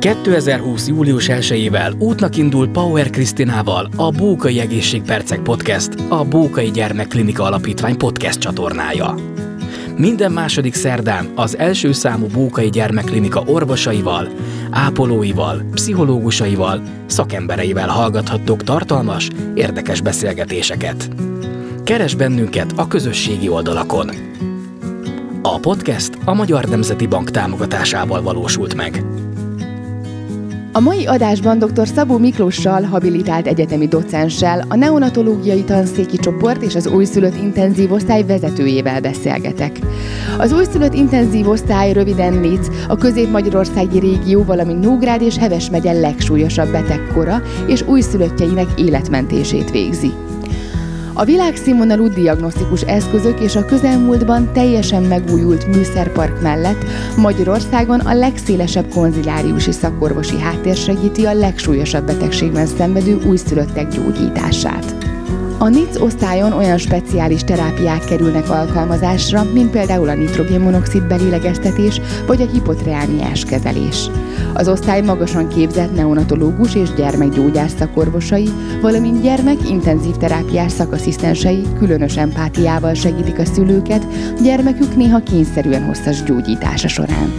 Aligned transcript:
2020. 0.00 0.88
július 0.88 1.26
1-ével 1.28 1.98
útnak 1.98 2.36
indul 2.36 2.68
Power 2.68 3.10
Krisztinával 3.10 3.88
a 3.96 4.10
Bókai 4.10 4.60
Egészségpercek 4.60 5.40
Podcast, 5.40 5.90
a 6.08 6.24
Bókai 6.24 6.70
Gyermekklinika 6.70 7.44
Alapítvány 7.44 7.96
podcast 7.96 8.38
csatornája. 8.38 9.14
Minden 9.96 10.32
második 10.32 10.74
szerdán 10.74 11.32
az 11.34 11.58
első 11.58 11.92
számú 11.92 12.26
Bókai 12.26 12.70
Gyermekklinika 12.70 13.42
orvosaival, 13.46 14.28
ápolóival, 14.70 15.62
pszichológusaival, 15.74 16.82
szakembereivel 17.06 17.88
hallgathattok 17.88 18.64
tartalmas, 18.64 19.28
érdekes 19.54 20.00
beszélgetéseket. 20.00 21.10
Keres 21.84 22.14
bennünket 22.14 22.72
a 22.76 22.88
közösségi 22.88 23.48
oldalakon. 23.48 24.10
A 25.42 25.58
podcast 25.58 26.18
a 26.24 26.34
Magyar 26.34 26.64
Nemzeti 26.64 27.06
Bank 27.06 27.30
támogatásával 27.30 28.22
valósult 28.22 28.74
meg. 28.74 29.04
A 30.72 30.80
mai 30.80 31.06
adásban 31.06 31.58
dr. 31.58 31.88
Szabó 31.88 32.18
Miklóssal, 32.18 32.82
habilitált 32.82 33.46
egyetemi 33.46 33.88
docenssel, 33.88 34.64
a 34.68 34.74
neonatológiai 34.74 35.64
tanszéki 35.64 36.16
csoport 36.16 36.62
és 36.62 36.74
az 36.74 36.86
újszülött 36.86 37.42
intenzív 37.42 37.92
osztály 37.92 38.24
vezetőjével 38.24 39.00
beszélgetek. 39.00 39.78
Az 40.38 40.52
újszülött 40.52 40.94
intenzív 40.94 41.48
osztály 41.48 41.92
röviden 41.92 42.34
NIC, 42.34 42.68
a 42.88 42.96
közép-magyarországi 42.96 43.98
régió, 43.98 44.44
valamint 44.44 44.84
Nógrád 44.84 45.22
és 45.22 45.36
Heves 45.36 45.70
megye 45.70 45.92
legsúlyosabb 45.92 46.70
betegkora 46.70 47.42
és 47.66 47.82
újszülöttjeinek 47.82 48.68
életmentését 48.76 49.70
végzi. 49.70 50.29
A 51.20 51.24
világszínvonalú 51.24 52.08
diagnosztikus 52.08 52.82
eszközök 52.82 53.40
és 53.40 53.56
a 53.56 53.64
közelmúltban 53.64 54.52
teljesen 54.52 55.02
megújult 55.02 55.66
műszerpark 55.66 56.40
mellett 56.42 56.84
Magyarországon 57.16 58.00
a 58.00 58.14
legszélesebb 58.14 58.88
konziláriusi 58.88 59.72
szakorvosi 59.72 60.38
háttér 60.38 60.76
segíti 60.76 61.26
a 61.26 61.32
legsúlyosabb 61.32 62.06
betegségben 62.06 62.66
szenvedő 62.66 63.18
újszülöttek 63.26 63.88
gyógyítását. 63.88 64.94
A 65.62 65.68
NIC 65.68 66.00
osztályon 66.00 66.52
olyan 66.52 66.78
speciális 66.78 67.44
terápiák 67.44 68.04
kerülnek 68.04 68.50
alkalmazásra, 68.50 69.44
mint 69.52 69.70
például 69.70 70.08
a 70.08 70.14
nitrogénmonoxid 70.14 71.02
belélegeztetés 71.02 72.00
vagy 72.26 72.42
a 72.42 72.50
hipotreániás 72.50 73.44
kezelés. 73.44 74.06
Az 74.54 74.68
osztály 74.68 75.00
magasan 75.00 75.48
képzett 75.48 75.94
neonatológus 75.94 76.74
és 76.74 76.94
gyermekgyógyász 76.94 77.74
szakorvosai, 77.78 78.48
valamint 78.80 79.22
gyermek 79.22 79.68
intenzív 79.68 80.16
terápiás 80.16 80.72
szakasszisztensei 80.72 81.62
különös 81.78 82.16
empátiával 82.16 82.94
segítik 82.94 83.38
a 83.38 83.44
szülőket 83.44 84.06
gyermekük 84.42 84.96
néha 84.96 85.22
kényszerűen 85.22 85.84
hosszas 85.84 86.22
gyógyítása 86.22 86.88
során. 86.88 87.32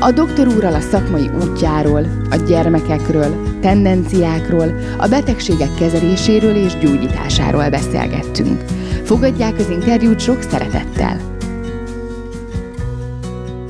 A 0.00 0.10
doktor 0.10 0.46
úrral 0.48 0.74
a 0.74 0.80
szakmai 0.80 1.30
útjáról, 1.42 2.06
a 2.30 2.36
gyermekekről, 2.36 3.53
tendenciákról, 3.64 4.74
a 4.98 5.08
betegségek 5.08 5.74
kezeléséről 5.74 6.56
és 6.56 6.78
gyógyításáról 6.78 7.68
beszélgettünk. 7.68 8.64
Fogadják 9.04 9.58
az 9.58 9.70
interjút 9.70 10.20
sok 10.20 10.42
szeretettel! 10.42 11.32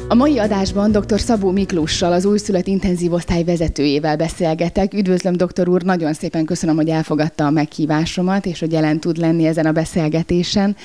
A 0.08 0.14
mai 0.14 0.38
adásban 0.38 0.90
dr. 0.90 1.20
Szabó 1.20 1.50
Miklóssal, 1.50 2.12
az 2.12 2.24
újszülött 2.24 2.66
intenzív 2.66 3.12
osztály 3.12 3.44
vezetőjével 3.44 4.16
beszélgetek. 4.16 4.94
Üdvözlöm, 4.94 5.36
doktor 5.36 5.68
úr, 5.68 5.82
nagyon 5.82 6.12
szépen 6.12 6.44
köszönöm, 6.44 6.76
hogy 6.76 6.88
elfogadta 6.88 7.46
a 7.46 7.50
meghívásomat, 7.50 8.46
és 8.46 8.60
hogy 8.60 8.72
jelen 8.72 9.00
tud 9.00 9.16
lenni 9.16 9.46
ezen 9.46 9.66
a 9.66 9.72
beszélgetésen. 9.72 10.76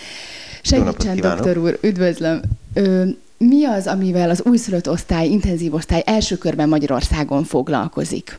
Segítsen, 0.61 1.15
doktor 1.15 1.57
úr, 1.57 1.79
üdvözlöm. 1.81 2.41
Ö, 2.73 3.03
mi 3.37 3.65
az, 3.65 3.87
amivel 3.87 4.29
az 4.29 4.41
újszülött 4.45 4.89
osztály, 4.89 5.27
intenzív 5.27 5.73
osztály 5.73 6.03
első 6.05 6.37
körben 6.37 6.69
Magyarországon 6.69 7.43
foglalkozik? 7.43 8.37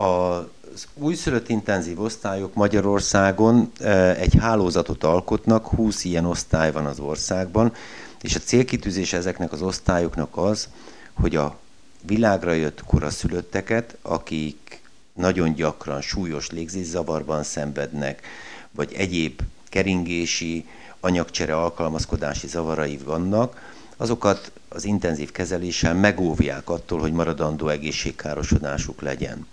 Az 0.00 0.86
újszülött 0.94 1.48
intenzív 1.48 2.00
osztályok 2.00 2.54
Magyarországon 2.54 3.72
egy 4.16 4.34
hálózatot 4.38 5.04
alkotnak, 5.04 5.66
20 5.66 6.04
ilyen 6.04 6.24
osztály 6.24 6.72
van 6.72 6.86
az 6.86 6.98
országban, 7.00 7.72
és 8.20 8.34
a 8.34 8.38
célkitűzés 8.38 9.12
ezeknek 9.12 9.52
az 9.52 9.62
osztályoknak 9.62 10.36
az, 10.36 10.68
hogy 11.12 11.36
a 11.36 11.58
világra 12.06 12.52
jött 12.52 12.84
koraszülötteket, 12.84 13.96
akik 14.02 14.82
nagyon 15.14 15.54
gyakran 15.54 16.00
súlyos 16.00 16.50
légzészavarban 16.50 17.42
szenvednek, 17.42 18.26
vagy 18.70 18.92
egyéb 18.92 19.40
keringési, 19.68 20.66
anyagcsere 21.00 21.56
alkalmazkodási 21.56 22.46
zavarai 22.46 22.98
vannak, 23.04 23.72
azokat 23.96 24.52
az 24.68 24.84
intenzív 24.84 25.30
kezeléssel 25.30 25.94
megóvják 25.94 26.70
attól, 26.70 26.98
hogy 27.00 27.12
maradandó 27.12 27.68
egészségkárosodásuk 27.68 29.00
legyen. 29.00 29.46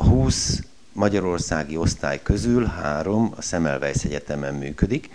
A 0.00 0.02
20 0.02 0.62
magyarországi 0.92 1.76
osztály 1.76 2.20
közül 2.22 2.64
három 2.64 3.32
a 3.36 3.42
Semmelweis 3.42 4.04
Egyetemen 4.04 4.54
működik, 4.54 5.10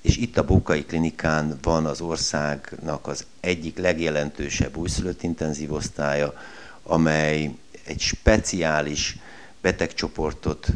és 0.00 0.16
itt 0.16 0.38
a 0.38 0.44
Bókai 0.44 0.84
Klinikán 0.84 1.58
van 1.62 1.86
az 1.86 2.00
országnak 2.00 3.06
az 3.06 3.24
egyik 3.40 3.78
legjelentősebb 3.78 4.76
újszülött 4.76 5.22
intenzív 5.22 5.72
osztálya, 5.72 6.34
amely 6.82 7.54
egy 7.86 8.00
speciális 8.00 9.18
betegcsoportot 9.60 10.66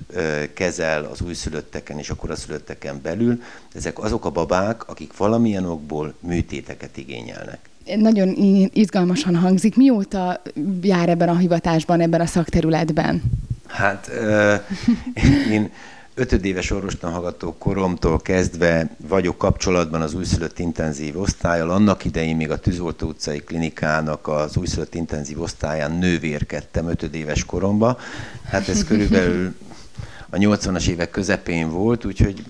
kezel 0.55 1.05
az 1.05 1.21
újszülötteken 1.21 1.99
és 1.99 2.11
a 2.11 2.15
koraszülötteken 2.15 3.01
belül. 3.03 3.43
Ezek 3.75 3.99
azok 3.99 4.25
a 4.25 4.31
babák, 4.31 4.89
akik 4.89 5.17
valamilyen 5.17 5.65
okból 5.65 6.15
műtéteket 6.21 6.97
igényelnek. 6.97 7.59
Nagyon 7.97 8.29
izgalmasan 8.73 9.37
hangzik. 9.37 9.77
Mióta 9.77 10.43
jár 10.83 11.09
ebben 11.09 11.29
a 11.29 11.37
hivatásban, 11.37 12.01
ebben 12.01 12.21
a 12.21 12.27
szakterületben? 12.27 13.23
Hát 13.71 14.11
én 15.51 15.71
ötödéves 16.15 16.71
orvostanhallgató 16.71 17.55
koromtól 17.59 18.21
kezdve 18.21 18.97
vagyok 19.09 19.39
kapcsolatban 19.39 20.03
az 20.03 20.15
újszülött 20.15 20.59
intenzív 20.59 21.21
osztályal. 21.21 21.71
Annak 21.71 22.05
idején 22.05 22.37
még 22.37 22.51
a 22.51 22.59
Tűzoltó 22.59 23.09
utcai 23.09 23.39
klinikának 23.39 24.29
az 24.29 24.57
újszülött 24.57 24.95
intenzív 24.95 25.41
osztályán 25.41 25.93
nővérkedtem 25.93 26.89
ötödéves 26.89 27.45
koromba. 27.45 27.99
Hát 28.45 28.69
ez 28.69 28.85
körülbelül 28.85 29.55
a 30.33 30.37
80-as 30.37 30.89
évek 30.89 31.11
közepén 31.11 31.71
volt, 31.71 32.05
úgyhogy 32.05 32.45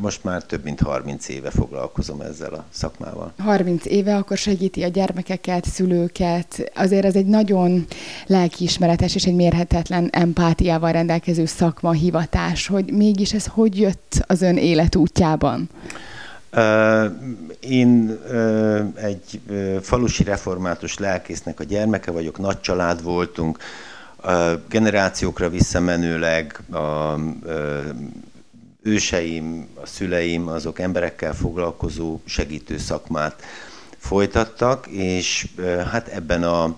most 0.00 0.24
már 0.24 0.42
több 0.42 0.64
mint 0.64 0.80
30 0.80 1.28
éve 1.28 1.50
foglalkozom 1.50 2.20
ezzel 2.20 2.52
a 2.52 2.64
szakmával. 2.70 3.32
30 3.38 3.84
éve 3.86 4.16
akkor 4.16 4.36
segíti 4.36 4.82
a 4.82 4.88
gyermekeket, 4.88 5.64
szülőket. 5.64 6.70
Azért 6.74 7.04
ez 7.04 7.14
egy 7.14 7.26
nagyon 7.26 7.86
lelkiismeretes 8.26 9.14
és 9.14 9.24
egy 9.24 9.34
mérhetetlen 9.34 10.08
empátiával 10.12 10.92
rendelkező 10.92 11.44
szakma, 11.46 11.92
hivatás, 11.92 12.66
hogy 12.66 12.92
mégis 12.92 13.32
ez 13.32 13.46
hogy 13.46 13.78
jött 13.78 14.24
az 14.26 14.42
ön 14.42 14.56
életútjában? 14.56 15.68
Én 17.60 18.18
egy 18.94 19.40
falusi 19.82 20.24
református 20.24 20.98
lelkésznek 20.98 21.60
a 21.60 21.64
gyermeke 21.64 22.10
vagyok, 22.10 22.38
nagy 22.38 22.60
család 22.60 23.02
voltunk, 23.02 23.58
generációkra 24.68 25.48
visszamenőleg 25.48 26.60
a 26.72 27.14
őseim, 28.82 29.68
a 29.82 29.86
szüleim, 29.86 30.48
azok 30.48 30.78
emberekkel 30.78 31.34
foglalkozó 31.34 32.20
segítő 32.24 32.78
szakmát 32.78 33.42
folytattak, 33.98 34.86
és 34.86 35.46
hát 35.90 36.08
ebben 36.08 36.42
a 36.42 36.76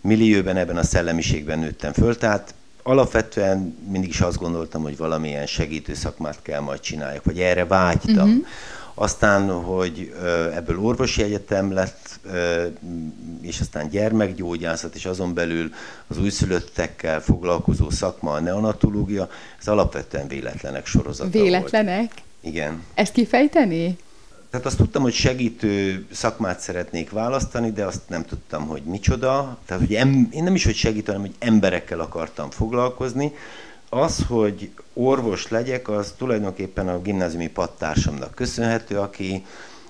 millióben, 0.00 0.56
ebben 0.56 0.76
a 0.76 0.82
szellemiségben 0.82 1.58
nőttem 1.58 1.92
föl, 1.92 2.16
tehát 2.16 2.54
alapvetően 2.82 3.76
mindig 3.90 4.08
is 4.08 4.20
azt 4.20 4.38
gondoltam, 4.38 4.82
hogy 4.82 4.96
valamilyen 4.96 5.46
segítő 5.46 5.94
szakmát 5.94 6.38
kell 6.42 6.60
majd 6.60 6.80
csináljak, 6.80 7.24
vagy 7.24 7.40
erre 7.40 7.64
vágytam. 7.66 8.28
Uh-huh. 8.28 8.46
Aztán, 9.00 9.50
hogy 9.50 10.14
ebből 10.54 10.78
orvosi 10.80 11.22
egyetem 11.22 11.72
lett, 11.72 12.20
és 13.40 13.60
aztán 13.60 13.88
gyermekgyógyászat, 13.88 14.94
és 14.94 15.06
azon 15.06 15.34
belül 15.34 15.72
az 16.06 16.18
újszülöttekkel 16.18 17.20
foglalkozó 17.20 17.90
szakma, 17.90 18.32
a 18.32 18.40
neonatológia, 18.40 19.28
ez 19.60 19.68
alapvetően 19.68 20.28
véletlenek 20.28 20.86
sorozata 20.86 21.30
Véletlenek? 21.30 21.98
Volt. 21.98 22.22
Igen. 22.40 22.82
Ezt 22.94 23.12
kifejteni? 23.12 23.98
Tehát 24.50 24.66
azt 24.66 24.76
tudtam, 24.76 25.02
hogy 25.02 25.12
segítő 25.12 26.06
szakmát 26.12 26.60
szeretnék 26.60 27.10
választani, 27.10 27.72
de 27.72 27.84
azt 27.84 28.08
nem 28.08 28.24
tudtam, 28.24 28.66
hogy 28.66 28.82
micsoda. 28.82 29.58
Tehát, 29.66 29.82
hogy 29.82 29.94
em, 29.94 30.28
én 30.32 30.42
nem 30.42 30.54
is, 30.54 30.64
hogy 30.64 30.74
segítő, 30.74 31.12
hanem, 31.12 31.20
hogy 31.20 31.34
emberekkel 31.38 32.00
akartam 32.00 32.50
foglalkozni, 32.50 33.32
az, 33.90 34.24
hogy 34.28 34.70
orvos 34.92 35.48
legyek, 35.48 35.88
az 35.88 36.14
tulajdonképpen 36.16 36.88
a 36.88 37.02
gimnáziumi 37.02 37.48
pattársamnak 37.48 38.34
köszönhető, 38.34 38.98
aki, 38.98 39.44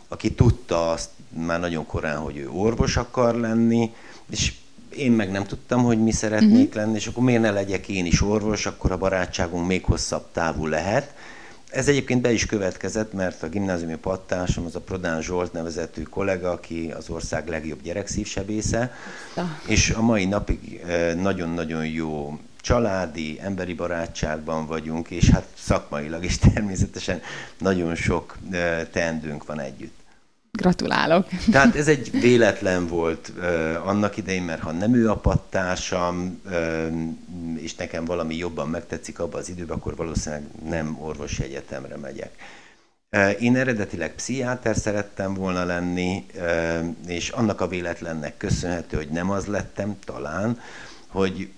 aki 0.09 0.33
tudta 0.33 0.91
azt 0.91 1.11
már 1.29 1.61
nagyon 1.61 1.87
korán, 1.87 2.19
hogy 2.19 2.37
ő 2.37 2.49
orvos 2.51 2.97
akar 2.97 3.35
lenni, 3.35 3.95
és 4.31 4.53
én 4.97 5.13
meg 5.13 5.31
nem 5.31 5.45
tudtam, 5.45 5.85
hogy 5.85 6.03
mi 6.03 6.13
szeretnék 6.13 6.69
uh-huh. 6.69 6.75
lenni, 6.75 6.95
és 6.95 7.07
akkor 7.07 7.23
miért 7.23 7.43
ne 7.43 7.51
legyek 7.51 7.89
én 7.89 8.07
is 8.07 8.23
orvos, 8.23 8.67
akkor 8.67 8.93
a 8.93 8.99
barátságunk 8.99 9.67
még 9.67 9.85
hosszabb 9.85 10.25
távú 10.33 10.67
lehet. 10.67 11.15
ez 11.71 11.89
egyébként 11.89 12.21
be 12.21 12.33
is 12.33 12.47
következett, 12.47 13.13
mert 13.13 13.43
a 13.43 13.49
gimnáziumi 13.49 13.97
pattásom 13.97 14.65
az 14.65 14.75
a 14.75 14.81
Prodán 14.81 15.23
Zsolt 15.23 15.53
nevezetű 15.53 16.03
kollega, 16.03 16.51
aki 16.51 16.93
az 16.97 17.09
ország 17.09 17.49
legjobb 17.49 17.83
gyerekszívsebésze, 17.83 18.93
és 19.67 19.91
a 19.91 20.03
mai 20.03 20.25
napig 20.25 20.85
nagyon-nagyon 21.17 21.87
jó 21.87 22.39
családi, 22.69 23.39
emberi 23.43 23.75
barátságban 23.75 24.67
vagyunk, 24.67 25.11
és 25.11 25.29
hát 25.29 25.47
szakmailag 25.59 26.25
is 26.25 26.39
természetesen 26.53 27.21
nagyon 27.59 27.95
sok 27.95 28.37
teendőnk 28.93 29.47
van 29.47 29.61
együtt. 29.61 29.97
Gratulálok! 30.53 31.27
Tehát 31.51 31.77
ez 31.77 31.89
egy 31.89 32.11
véletlen 32.21 32.87
volt 32.87 33.33
annak 33.85 34.17
idején, 34.17 34.43
mert 34.43 34.63
ha 34.63 34.73
nem 34.73 34.95
ő 34.95 35.11
a 35.11 35.17
pattársam, 35.17 36.41
és 37.57 37.75
nekem 37.75 38.05
valami 38.05 38.37
jobban 38.37 38.69
megtetszik 38.69 39.19
abban 39.19 39.41
az 39.41 39.49
időben, 39.49 39.77
akkor 39.77 39.97
valószínűleg 39.97 40.45
nem 40.69 40.97
orvosi 41.01 41.43
egyetemre 41.43 41.97
megyek. 41.97 42.33
Én 43.39 43.57
eredetileg 43.57 44.15
pszichiáter 44.15 44.77
szerettem 44.77 45.35
volna 45.35 45.65
lenni, 45.65 46.27
és 47.07 47.29
annak 47.29 47.61
a 47.61 47.69
véletlennek 47.69 48.37
köszönhető, 48.37 48.97
hogy 48.97 49.09
nem 49.09 49.31
az 49.31 49.47
lettem, 49.47 49.99
talán, 50.05 50.59
hogy 51.09 51.51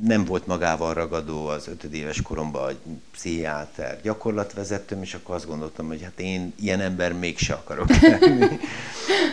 nem 0.00 0.24
volt 0.24 0.46
magával 0.46 0.94
ragadó 0.94 1.46
az 1.46 1.68
ötödéves 1.68 2.22
koromban 2.22 2.62
a 2.72 2.88
pszichiáter 3.10 4.00
gyakorlatvezetőm, 4.02 5.02
és 5.02 5.14
akkor 5.14 5.34
azt 5.34 5.46
gondoltam, 5.46 5.86
hogy 5.86 6.02
hát 6.02 6.20
én 6.20 6.52
ilyen 6.60 6.80
ember 6.80 7.12
mégse 7.12 7.54
akarok 7.54 8.00
lenni. 8.00 8.46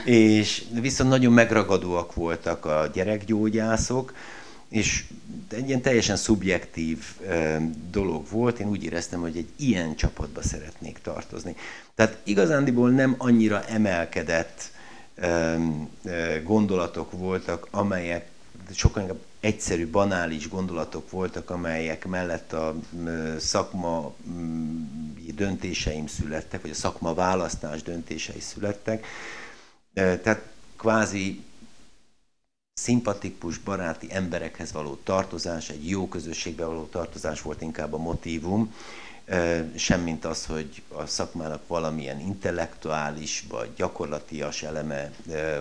és 0.05 0.63
viszont 0.81 1.09
nagyon 1.09 1.33
megragadóak 1.33 2.13
voltak 2.13 2.65
a 2.65 2.89
gyerekgyógyászok, 2.93 4.13
és 4.69 5.03
egy 5.51 5.67
ilyen 5.67 5.81
teljesen 5.81 6.15
szubjektív 6.15 7.03
e, 7.27 7.61
dolog 7.91 8.25
volt, 8.29 8.59
én 8.59 8.67
úgy 8.67 8.83
éreztem, 8.83 9.21
hogy 9.21 9.37
egy 9.37 9.49
ilyen 9.55 9.95
csapatba 9.95 10.41
szeretnék 10.41 10.99
tartozni. 11.01 11.55
Tehát 11.95 12.17
igazándiból 12.23 12.89
nem 12.89 13.15
annyira 13.17 13.63
emelkedett 13.65 14.71
e, 15.15 15.27
e, 15.27 15.57
gondolatok 16.43 17.11
voltak, 17.11 17.67
amelyek 17.71 18.33
sokkal 18.73 19.01
inkább 19.01 19.19
egyszerű, 19.39 19.87
banális 19.87 20.49
gondolatok 20.49 21.09
voltak, 21.09 21.49
amelyek 21.49 22.05
mellett 22.05 22.53
a 22.53 22.75
szakma 23.37 24.13
döntéseim 25.35 26.07
születtek, 26.07 26.61
vagy 26.61 26.71
a 26.71 26.73
szakma 26.73 27.13
választás 27.13 27.83
döntései 27.83 28.39
születtek. 28.39 29.05
Tehát 29.93 30.41
kvázi 30.77 31.43
szimpatikus, 32.73 33.57
baráti 33.57 34.07
emberekhez 34.09 34.71
való 34.71 34.99
tartozás, 35.03 35.69
egy 35.69 35.89
jó 35.89 36.07
közösségbe 36.07 36.65
való 36.65 36.83
tartozás 36.83 37.41
volt 37.41 37.61
inkább 37.61 37.93
a 37.93 37.97
motívum, 37.97 38.73
semmint 39.75 40.25
az, 40.25 40.45
hogy 40.45 40.83
a 40.87 41.05
szakmának 41.05 41.67
valamilyen 41.67 42.19
intellektuális 42.19 43.45
vagy 43.49 43.73
gyakorlatias 43.75 44.63
eleme 44.63 45.11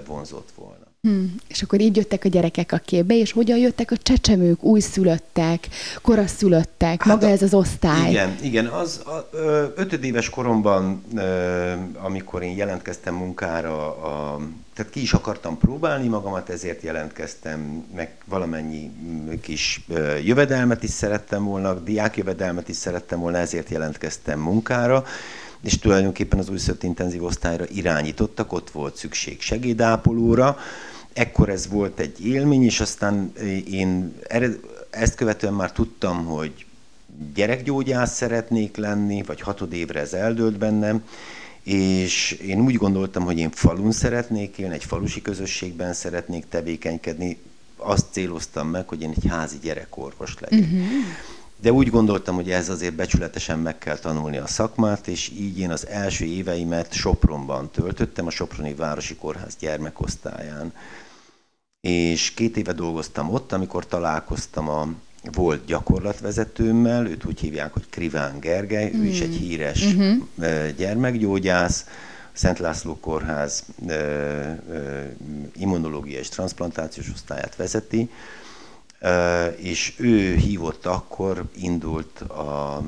vonzott 0.06 0.52
volna. 0.54 0.83
Hmm. 1.04 1.34
És 1.48 1.62
akkor 1.62 1.80
így 1.80 1.96
jöttek 1.96 2.24
a 2.24 2.28
gyerekek 2.28 2.72
a 2.72 2.76
képbe, 2.76 3.14
és 3.14 3.32
hogyan 3.32 3.58
jöttek 3.58 3.90
a 3.90 3.96
csecsemők, 3.96 4.62
újszülöttek, 4.62 5.68
koraszülöttek, 6.02 7.02
hát 7.02 7.14
maga 7.14 7.26
a, 7.26 7.30
ez 7.30 7.42
az 7.42 7.54
osztály? 7.54 8.10
Igen, 8.10 8.36
igen. 8.42 8.66
Az 8.66 9.02
a, 9.06 9.28
ö, 9.32 9.64
ötödéves 9.76 10.30
koromban, 10.30 11.02
ö, 11.14 11.72
amikor 11.94 12.42
én 12.42 12.56
jelentkeztem 12.56 13.14
munkára, 13.14 13.86
a, 13.86 14.40
tehát 14.74 14.92
ki 14.92 15.00
is 15.00 15.12
akartam 15.12 15.58
próbálni 15.58 16.08
magamat, 16.08 16.48
ezért 16.48 16.82
jelentkeztem, 16.82 17.84
meg 17.94 18.14
valamennyi 18.24 18.90
kis 19.40 19.84
ö, 19.88 20.16
jövedelmet 20.16 20.82
is 20.82 20.90
szerettem 20.90 21.44
volna, 21.44 21.74
diákjövedelmet 21.74 22.68
is 22.68 22.76
szerettem 22.76 23.20
volna, 23.20 23.38
ezért 23.38 23.68
jelentkeztem 23.68 24.40
munkára 24.40 25.04
és 25.64 25.78
tulajdonképpen 25.78 26.38
az 26.38 26.48
újszülött 26.48 26.82
intenzív 26.82 27.24
osztályra 27.24 27.64
irányítottak, 27.74 28.52
ott 28.52 28.70
volt 28.70 28.96
szükség 28.96 29.40
segédápolóra, 29.40 30.56
ekkor 31.14 31.48
ez 31.48 31.68
volt 31.68 31.98
egy 31.98 32.26
élmény, 32.26 32.64
és 32.64 32.80
aztán 32.80 33.32
én 33.70 34.14
ezt 34.90 35.14
követően 35.14 35.54
már 35.54 35.72
tudtam, 35.72 36.24
hogy 36.24 36.66
gyerekgyógyász 37.34 38.16
szeretnék 38.16 38.76
lenni, 38.76 39.22
vagy 39.22 39.40
hatod 39.40 39.72
évre 39.72 40.00
ez 40.00 40.12
eldőlt 40.12 40.58
bennem, 40.58 41.04
és 41.62 42.30
én 42.32 42.60
úgy 42.60 42.74
gondoltam, 42.74 43.24
hogy 43.24 43.38
én 43.38 43.50
falun 43.50 43.92
szeretnék 43.92 44.58
élni, 44.58 44.74
egy 44.74 44.84
falusi 44.84 45.22
közösségben 45.22 45.92
szeretnék 45.92 46.44
tevékenykedni, 46.48 47.38
azt 47.76 48.06
céloztam 48.10 48.68
meg, 48.68 48.88
hogy 48.88 49.02
én 49.02 49.12
egy 49.16 49.28
házi 49.28 49.56
gyerekorvos 49.62 50.34
legyek. 50.40 50.60
Uh-huh. 50.60 50.86
De 51.60 51.72
úgy 51.72 51.90
gondoltam, 51.90 52.34
hogy 52.34 52.50
ez 52.50 52.68
azért 52.68 52.94
becsületesen 52.94 53.58
meg 53.58 53.78
kell 53.78 53.98
tanulni 53.98 54.36
a 54.36 54.46
szakmát, 54.46 55.08
és 55.08 55.28
így 55.38 55.58
én 55.58 55.70
az 55.70 55.86
első 55.86 56.24
éveimet 56.24 56.92
Sopronban 56.92 57.70
töltöttem, 57.70 58.26
a 58.26 58.30
Soproni 58.30 58.74
Városi 58.74 59.14
Kórház 59.14 59.56
gyermekosztályán 59.58 60.72
és 61.84 62.30
két 62.34 62.56
éve 62.56 62.72
dolgoztam 62.72 63.30
ott, 63.30 63.52
amikor 63.52 63.86
találkoztam 63.86 64.68
a 64.68 64.88
volt 65.32 65.64
gyakorlatvezetőmmel, 65.64 67.06
őt 67.06 67.24
úgy 67.24 67.40
hívják, 67.40 67.72
hogy 67.72 67.88
Kriván 67.90 68.40
Gergely, 68.40 68.90
mm. 68.96 69.00
ő 69.00 69.04
is 69.04 69.20
egy 69.20 69.28
mm. 69.28 69.38
híres 69.38 69.84
uh-huh. 69.84 70.70
gyermekgyógyász, 70.76 71.86
Szent 72.32 72.58
László 72.58 72.98
Kórház 73.00 73.64
immunológia 75.56 76.18
és 76.18 76.28
transplantációs 76.28 77.10
osztályát 77.10 77.56
vezeti, 77.56 78.10
és 79.56 79.94
ő 79.96 80.34
hívott 80.34 80.86
akkor, 80.86 81.44
indult 81.56 82.20
a 82.20 82.82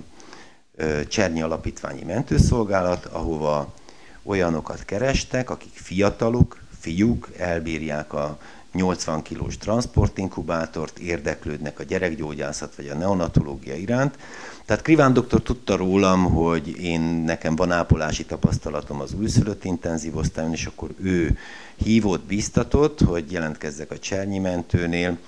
Csernyi 1.09 1.43
Alapítványi 1.43 2.03
Mentőszolgálat, 2.03 3.05
ahova 3.05 3.75
olyanokat 4.23 4.85
kerestek, 4.85 5.51
akik 5.51 5.75
fiatalok, 5.75 6.59
fiúk, 6.79 7.29
elbírják 7.39 8.13
a 8.13 8.39
80 8.77 9.23
kilós 9.23 9.57
transportinkubátort, 9.59 10.99
érdeklődnek 10.99 11.79
a 11.79 11.83
gyerekgyógyászat 11.83 12.75
vagy 12.77 12.89
a 12.89 12.95
neonatológia 12.95 13.75
iránt. 13.75 14.19
Tehát 14.65 14.83
Kriván 14.83 15.13
doktor 15.13 15.43
tudta 15.43 15.77
rólam, 15.77 16.25
hogy 16.25 16.81
én 16.81 17.01
nekem 17.01 17.57
van 17.57 17.73
ápolási 17.73 18.25
tapasztalatom 18.25 19.01
az 19.01 19.13
újszülött 19.13 19.65
intenzív 19.65 20.17
osztályon, 20.17 20.53
és 20.53 20.67
akkor 20.67 20.91
ő 21.03 21.39
hívott, 21.77 22.25
biztatott, 22.25 23.01
hogy 23.01 23.33
jelentkezzek 23.33 23.91
a 23.91 23.99
Csernyi 23.99 24.39
mentőnél, 24.39 25.19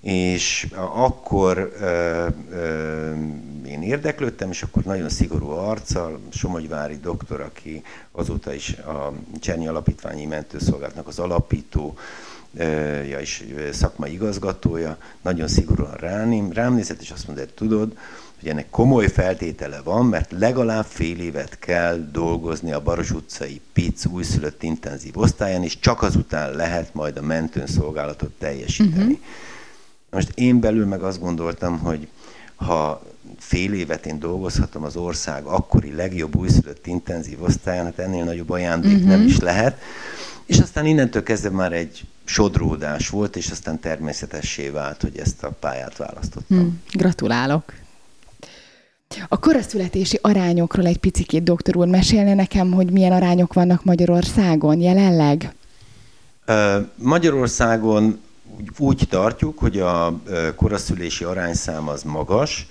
és 0.00 0.68
akkor 0.94 1.72
ö, 1.80 2.26
ö, 2.50 3.12
én 3.66 3.82
érdeklődtem, 3.82 4.50
és 4.50 4.62
akkor 4.62 4.82
nagyon 4.82 5.08
szigorú 5.08 5.48
arccal, 5.48 6.20
Somogyvári 6.30 6.96
doktor, 6.96 7.40
aki 7.40 7.82
azóta 8.12 8.54
is 8.54 8.72
a 8.72 9.12
Csernyi 9.40 9.68
Alapítványi 9.68 10.24
Mentőszolgálatnak 10.24 11.06
az 11.06 11.18
alapító, 11.18 11.96
ja, 13.08 13.18
és 13.20 13.44
szakmai 13.72 14.12
igazgatója, 14.12 14.96
nagyon 15.22 15.48
szigorúan 15.48 15.94
rám, 15.94 16.52
rám 16.52 16.74
nézett, 16.74 17.00
és 17.00 17.10
azt 17.10 17.26
mondta, 17.26 17.44
hogy 17.44 17.54
tudod, 17.54 17.96
hogy 18.40 18.48
ennek 18.48 18.70
komoly 18.70 19.08
feltétele 19.08 19.80
van, 19.84 20.06
mert 20.06 20.32
legalább 20.38 20.84
fél 20.84 21.20
évet 21.20 21.58
kell 21.58 22.08
dolgozni 22.12 22.72
a 22.72 22.82
Baros 22.82 23.10
utcai 23.10 23.60
PIC 23.72 24.06
újszülött 24.06 24.62
intenzív 24.62 25.18
osztályán, 25.18 25.62
és 25.62 25.78
csak 25.78 26.02
azután 26.02 26.54
lehet 26.54 26.94
majd 26.94 27.16
a 27.16 27.22
mentőn 27.22 27.66
szolgálatot 27.66 28.30
teljesíteni. 28.38 29.02
Uh-huh. 29.02 29.18
Most 30.10 30.32
én 30.34 30.60
belül 30.60 30.86
meg 30.86 31.02
azt 31.02 31.20
gondoltam, 31.20 31.78
hogy 31.78 32.08
ha 32.54 33.02
fél 33.38 33.72
évet 33.72 34.06
én 34.06 34.18
dolgozhatom 34.18 34.84
az 34.84 34.96
ország 34.96 35.44
akkori 35.44 35.92
legjobb 35.92 36.36
újszülött 36.36 36.86
intenzív 36.86 37.42
osztályán, 37.42 37.84
hát 37.84 37.98
ennél 37.98 38.24
nagyobb 38.24 38.50
ajándék 38.50 38.92
uh-huh. 38.92 39.08
nem 39.08 39.22
is 39.22 39.38
lehet. 39.38 39.80
És 40.50 40.58
aztán 40.58 40.86
innentől 40.86 41.22
kezdve 41.22 41.50
már 41.50 41.72
egy 41.72 42.04
sodródás 42.24 43.08
volt, 43.08 43.36
és 43.36 43.50
aztán 43.50 43.80
természetessé 43.80 44.68
vált, 44.68 45.00
hogy 45.00 45.18
ezt 45.18 45.42
a 45.42 45.50
pályát 45.60 45.96
választottam. 45.96 46.58
Hmm, 46.58 46.82
gratulálok! 46.92 47.72
A 49.28 49.38
koraszületési 49.38 50.18
arányokról 50.22 50.86
egy 50.86 50.98
picikét, 50.98 51.42
doktor 51.42 51.76
úr, 51.76 51.86
mesélne 51.86 52.34
nekem, 52.34 52.72
hogy 52.72 52.90
milyen 52.90 53.12
arányok 53.12 53.52
vannak 53.52 53.84
Magyarországon 53.84 54.80
jelenleg? 54.80 55.54
Magyarországon 56.94 58.20
úgy 58.78 59.06
tartjuk, 59.08 59.58
hogy 59.58 59.78
a 59.78 60.20
koraszülési 60.56 61.24
arányszám 61.24 61.88
az 61.88 62.02
magas, 62.02 62.68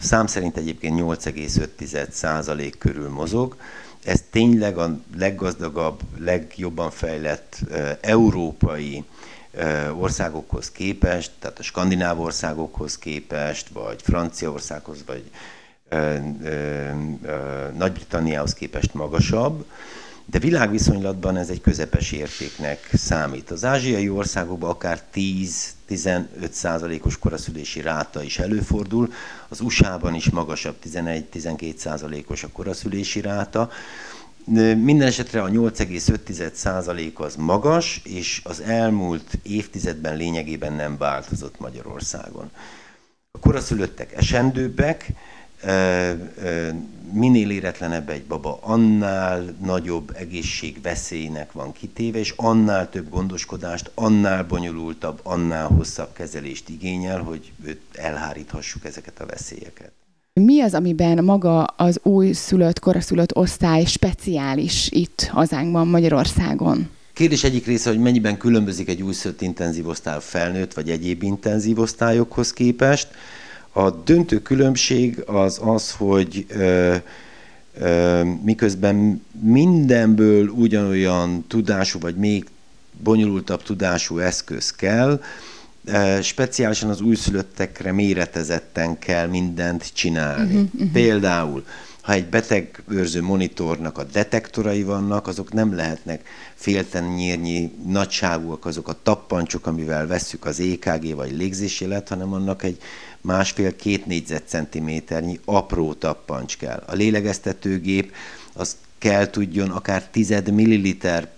szám 0.00 0.26
szerint 0.26 0.56
egyébként 0.56 1.00
8,5% 1.00 2.72
körül 2.78 3.08
mozog, 3.08 3.56
ez 4.04 4.24
tényleg 4.30 4.78
a 4.78 4.98
leggazdagabb, 5.16 6.00
legjobban 6.18 6.90
fejlett 6.90 7.58
európai 8.00 9.04
országokhoz 9.98 10.70
képest, 10.70 11.30
tehát 11.38 11.58
a 11.58 11.62
skandináv 11.62 12.20
országokhoz 12.20 12.98
képest, 12.98 13.68
vagy 13.68 14.02
Franciaországhoz, 14.02 15.04
vagy 15.06 15.30
Nagy-Britanniához 17.76 18.54
képest 18.54 18.94
magasabb, 18.94 19.66
de 20.26 20.38
világviszonylatban 20.38 21.36
ez 21.36 21.48
egy 21.48 21.60
közepes 21.60 22.12
értéknek 22.12 22.90
számít. 22.92 23.50
Az 23.50 23.64
ázsiai 23.64 24.08
országokban 24.08 24.70
akár 24.70 25.02
10 25.10 25.74
15%-os 25.92 27.18
koraszülési 27.18 27.80
ráta 27.80 28.22
is 28.22 28.38
előfordul. 28.38 29.12
Az 29.48 29.60
USA-ban 29.60 30.14
is 30.14 30.30
magasabb, 30.30 30.76
11-12%-os 30.84 32.42
a 32.42 32.48
koraszülési 32.48 33.20
ráta. 33.20 33.70
Minden 34.76 35.06
esetre 35.06 35.42
a 35.42 35.48
8,5% 35.48 37.14
az 37.14 37.36
magas, 37.36 38.00
és 38.04 38.40
az 38.44 38.60
elmúlt 38.60 39.38
évtizedben 39.42 40.16
lényegében 40.16 40.72
nem 40.72 40.96
változott 40.98 41.60
Magyarországon. 41.60 42.50
A 43.30 43.38
koraszülöttek 43.38 44.12
esendőbbek, 44.12 45.12
minél 47.12 47.50
éretlenebb 47.50 48.08
egy 48.08 48.24
baba, 48.24 48.58
annál 48.62 49.54
nagyobb 49.64 50.12
egészségveszélynek 50.16 51.52
van 51.52 51.72
kitéve, 51.72 52.18
és 52.18 52.34
annál 52.36 52.90
több 52.90 53.10
gondoskodást, 53.10 53.90
annál 53.94 54.44
bonyolultabb, 54.44 55.20
annál 55.22 55.66
hosszabb 55.66 56.12
kezelést 56.12 56.68
igényel, 56.68 57.20
hogy 57.20 57.52
őt 57.64 57.80
elháríthassuk 57.92 58.84
ezeket 58.84 59.20
a 59.20 59.26
veszélyeket. 59.26 59.92
Mi 60.40 60.60
az, 60.60 60.74
amiben 60.74 61.24
maga 61.24 61.64
az 61.64 62.00
új 62.02 62.32
szülött, 62.32 62.78
koraszülött 62.78 63.36
osztály 63.36 63.84
speciális 63.84 64.88
itt 64.90 65.22
hazánkban, 65.22 65.86
Magyarországon? 65.86 66.88
Kérdés 67.12 67.44
egyik 67.44 67.66
része, 67.66 67.90
hogy 67.90 67.98
mennyiben 67.98 68.36
különbözik 68.36 68.88
egy 68.88 69.02
újszülött 69.02 69.42
intenzív 69.42 69.88
osztály 69.88 70.18
felnőtt 70.20 70.74
vagy 70.74 70.90
egyéb 70.90 71.22
intenzív 71.22 71.78
osztályokhoz 71.78 72.52
képest. 72.52 73.08
A 73.72 73.90
döntő 73.90 74.42
különbség 74.42 75.22
az 75.26 75.60
az, 75.62 75.90
hogy 75.90 76.46
ö, 76.48 76.94
ö, 77.78 78.22
miközben 78.44 79.24
mindenből 79.40 80.48
ugyanolyan 80.48 81.44
tudású, 81.48 81.98
vagy 81.98 82.16
még 82.16 82.46
bonyolultabb 83.02 83.62
tudású 83.62 84.18
eszköz 84.18 84.70
kell, 84.70 85.20
speciálisan 86.22 86.90
az 86.90 87.00
újszülöttekre 87.00 87.92
méretezetten 87.92 88.98
kell 88.98 89.26
mindent 89.26 89.90
csinálni. 89.94 90.54
Uh-huh, 90.54 90.68
uh-huh. 90.74 90.90
Például, 90.90 91.64
ha 92.00 92.12
egy 92.12 92.26
betegőrző 92.26 93.22
monitornak 93.22 93.98
a 93.98 94.04
detektorai 94.04 94.82
vannak, 94.82 95.26
azok 95.26 95.52
nem 95.52 95.74
lehetnek 95.74 96.28
féltenyérnyi 96.54 97.72
nagyságúak 97.86 98.66
azok 98.66 98.88
a 98.88 98.96
tappancsok, 99.02 99.66
amivel 99.66 100.06
vesszük 100.06 100.44
az 100.44 100.60
EKG 100.60 101.14
vagy 101.14 101.36
légzésélet, 101.36 102.08
hanem 102.08 102.32
annak 102.32 102.62
egy 102.62 102.78
másfél-két 103.22 104.06
négyzetcentiméternyi 104.06 105.40
apró 105.44 105.92
tappancs 105.92 106.56
kell. 106.56 106.82
A 106.86 106.94
lélegeztetőgép 106.94 108.12
az 108.52 108.76
kell 108.98 109.30
tudjon 109.30 109.70
akár 109.70 110.08
tized 110.08 110.52
milliliter 110.52 111.28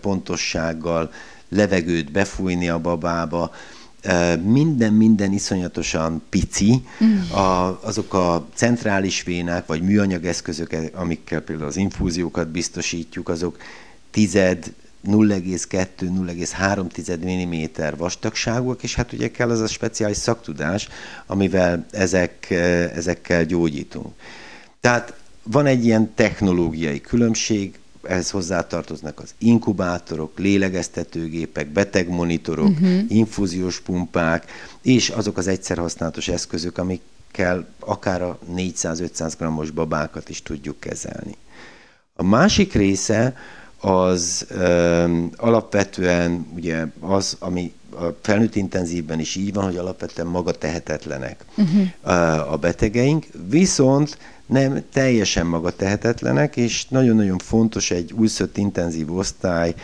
pontossággal 0.00 1.12
levegőt 1.48 2.12
befújni 2.12 2.68
a 2.68 2.78
babába, 2.78 3.50
minden, 4.42 4.92
minden 4.92 5.32
iszonyatosan 5.32 6.22
pici, 6.28 6.84
mm. 7.04 7.30
a, 7.30 7.80
azok 7.82 8.14
a 8.14 8.46
centrális 8.54 9.22
vénák, 9.22 9.66
vagy 9.66 9.82
műanyag 9.82 10.24
eszközök, 10.24 10.76
amikkel 10.94 11.40
például 11.40 11.68
az 11.68 11.76
infúziókat 11.76 12.48
biztosítjuk, 12.48 13.28
azok 13.28 13.56
tized, 14.10 14.72
0,2-0,3 15.06 17.24
mm 17.24 17.64
vastagságúak, 17.96 18.82
és 18.82 18.94
hát 18.94 19.12
ugye 19.12 19.30
kell 19.30 19.50
az 19.50 19.60
a 19.60 19.66
speciális 19.66 20.16
szaktudás, 20.16 20.88
amivel 21.26 21.86
ezek, 21.90 22.50
ezekkel 22.94 23.44
gyógyítunk. 23.44 24.14
Tehát 24.80 25.14
van 25.42 25.66
egy 25.66 25.84
ilyen 25.84 26.14
technológiai 26.14 27.00
különbség, 27.00 27.78
ehhez 28.02 28.30
hozzátartoznak 28.30 29.20
az 29.20 29.34
inkubátorok, 29.38 30.38
lélegeztetőgépek, 30.38 31.68
betegmonitorok, 31.68 32.68
uh-huh. 32.68 33.00
infúziós 33.08 33.80
pumpák, 33.80 34.50
és 34.82 35.08
azok 35.08 35.36
az 35.36 35.46
egyszer 35.46 35.78
használatos 35.78 36.28
eszközök, 36.28 36.78
amikkel 36.78 37.66
akár 37.78 38.22
a 38.22 38.38
400-500 38.54 39.32
grammos 39.38 39.70
babákat 39.70 40.28
is 40.28 40.42
tudjuk 40.42 40.80
kezelni. 40.80 41.36
A 42.14 42.22
másik 42.22 42.72
része 42.72 43.36
az 43.80 44.46
ö, 44.48 45.04
alapvetően 45.36 46.46
ugye 46.54 46.86
az, 47.00 47.36
ami 47.38 47.72
a 47.90 48.04
felnőtt 48.20 48.54
intenzívben 48.54 49.20
is 49.20 49.36
így 49.36 49.52
van, 49.54 49.64
hogy 49.64 49.76
alapvetően 49.76 50.26
maga 50.26 50.52
tehetetlenek 50.52 51.44
uh-huh. 51.56 52.52
a 52.52 52.56
betegeink, 52.56 53.26
viszont 53.48 54.18
nem 54.46 54.82
teljesen 54.92 55.46
maga 55.46 55.70
tehetetlenek, 55.70 56.56
és 56.56 56.88
nagyon-nagyon 56.88 57.38
fontos 57.38 57.90
egy 57.90 58.12
újszött 58.12 58.56
intenzív 58.56 59.16
osztály, 59.16 59.74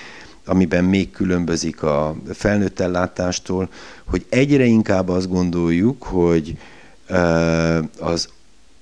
amiben 0.44 0.84
még 0.84 1.10
különbözik 1.10 1.82
a 1.82 2.16
felnőtt 2.32 2.80
ellátástól, 2.80 3.68
hogy 4.04 4.26
egyre 4.28 4.64
inkább 4.64 5.08
azt 5.08 5.28
gondoljuk, 5.28 6.02
hogy 6.02 6.56
az 7.98 8.28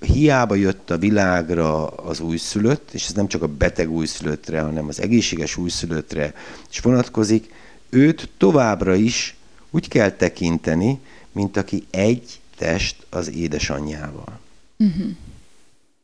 hiába 0.05 0.55
jött 0.55 0.91
a 0.91 0.99
világra 0.99 1.87
az 1.87 2.21
újszülött, 2.21 2.91
és 2.93 3.07
ez 3.07 3.13
nem 3.13 3.27
csak 3.27 3.43
a 3.43 3.47
beteg 3.47 3.91
újszülöttre, 3.91 4.61
hanem 4.61 4.89
az 4.89 5.01
egészséges 5.01 5.57
újszülöttre 5.57 6.35
is 6.71 6.81
vonatkozik, 6.81 7.53
őt 7.91 8.29
továbbra 8.37 8.95
is 8.95 9.37
úgy 9.71 9.89
kell 9.89 10.11
tekinteni, 10.11 11.01
mint 11.33 11.57
aki 11.57 11.85
egy 11.91 12.41
test 12.57 13.07
az 13.11 13.31
édesanyjával. 13.31 14.39
Uh-huh 14.79 15.11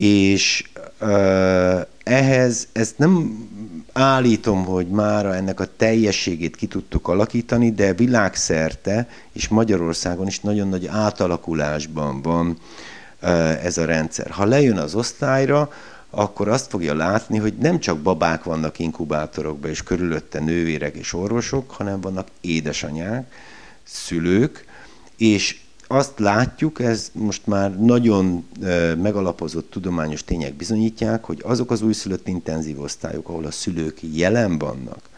és 0.00 0.64
uh, 1.00 1.80
ehhez 2.02 2.68
ezt 2.72 2.98
nem 2.98 3.44
állítom, 3.92 4.64
hogy 4.64 4.88
mára 4.88 5.34
ennek 5.34 5.60
a 5.60 5.76
teljességét 5.76 6.56
ki 6.56 6.66
tudtuk 6.66 7.08
alakítani, 7.08 7.72
de 7.72 7.92
világszerte 7.92 9.08
és 9.32 9.48
Magyarországon 9.48 10.26
is 10.26 10.40
nagyon 10.40 10.68
nagy 10.68 10.86
átalakulásban 10.86 12.22
van 12.22 12.58
ez 13.62 13.78
a 13.78 13.84
rendszer. 13.84 14.30
Ha 14.30 14.44
lejön 14.44 14.78
az 14.78 14.94
osztályra, 14.94 15.72
akkor 16.10 16.48
azt 16.48 16.70
fogja 16.70 16.94
látni, 16.94 17.38
hogy 17.38 17.54
nem 17.54 17.78
csak 17.78 17.98
babák 17.98 18.44
vannak 18.44 18.78
inkubátorokban 18.78 19.70
és 19.70 19.82
körülötte 19.82 20.40
nővérek 20.40 20.96
és 20.96 21.12
orvosok, 21.12 21.70
hanem 21.70 22.00
vannak 22.00 22.28
édesanyák, 22.40 23.32
szülők, 23.84 24.64
és 25.16 25.60
azt 25.86 26.18
látjuk, 26.18 26.80
ez 26.80 27.10
most 27.12 27.46
már 27.46 27.78
nagyon 27.78 28.48
megalapozott 29.02 29.70
tudományos 29.70 30.24
tények 30.24 30.54
bizonyítják, 30.54 31.24
hogy 31.24 31.40
azok 31.44 31.70
az 31.70 31.82
újszülött 31.82 32.28
intenzív 32.28 32.80
osztályok, 32.80 33.28
ahol 33.28 33.44
a 33.44 33.50
szülők 33.50 33.98
jelen 34.00 34.58
vannak, 34.58 35.08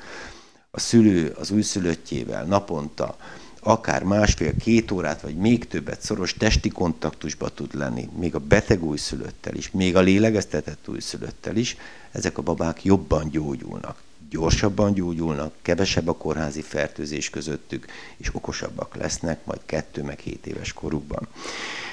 a 0.70 0.80
szülő 0.80 1.34
az 1.38 1.50
újszülöttjével 1.50 2.44
naponta 2.44 3.16
akár 3.62 4.02
másfél-két 4.02 4.90
órát, 4.90 5.20
vagy 5.20 5.36
még 5.36 5.66
többet 5.66 6.02
szoros 6.02 6.34
testi 6.34 6.68
kontaktusba 6.68 7.48
tud 7.48 7.74
lenni, 7.74 8.08
még 8.18 8.34
a 8.34 8.38
beteg 8.38 8.84
újszülöttel 8.84 9.54
is, 9.54 9.70
még 9.70 9.96
a 9.96 10.00
lélegeztetett 10.00 10.88
újszülöttel 10.88 11.56
is, 11.56 11.76
ezek 12.12 12.38
a 12.38 12.42
babák 12.42 12.84
jobban 12.84 13.28
gyógyulnak 13.28 13.96
gyorsabban 14.32 14.94
gyógyulnak, 14.94 15.54
kevesebb 15.62 16.08
a 16.08 16.12
kórházi 16.12 16.62
fertőzés 16.62 17.30
közöttük, 17.30 17.86
és 18.16 18.34
okosabbak 18.34 18.96
lesznek 18.96 19.44
majd 19.44 19.60
kettő 19.66 20.02
meg 20.02 20.18
hét 20.18 20.46
éves 20.46 20.72
korukban. 20.72 21.28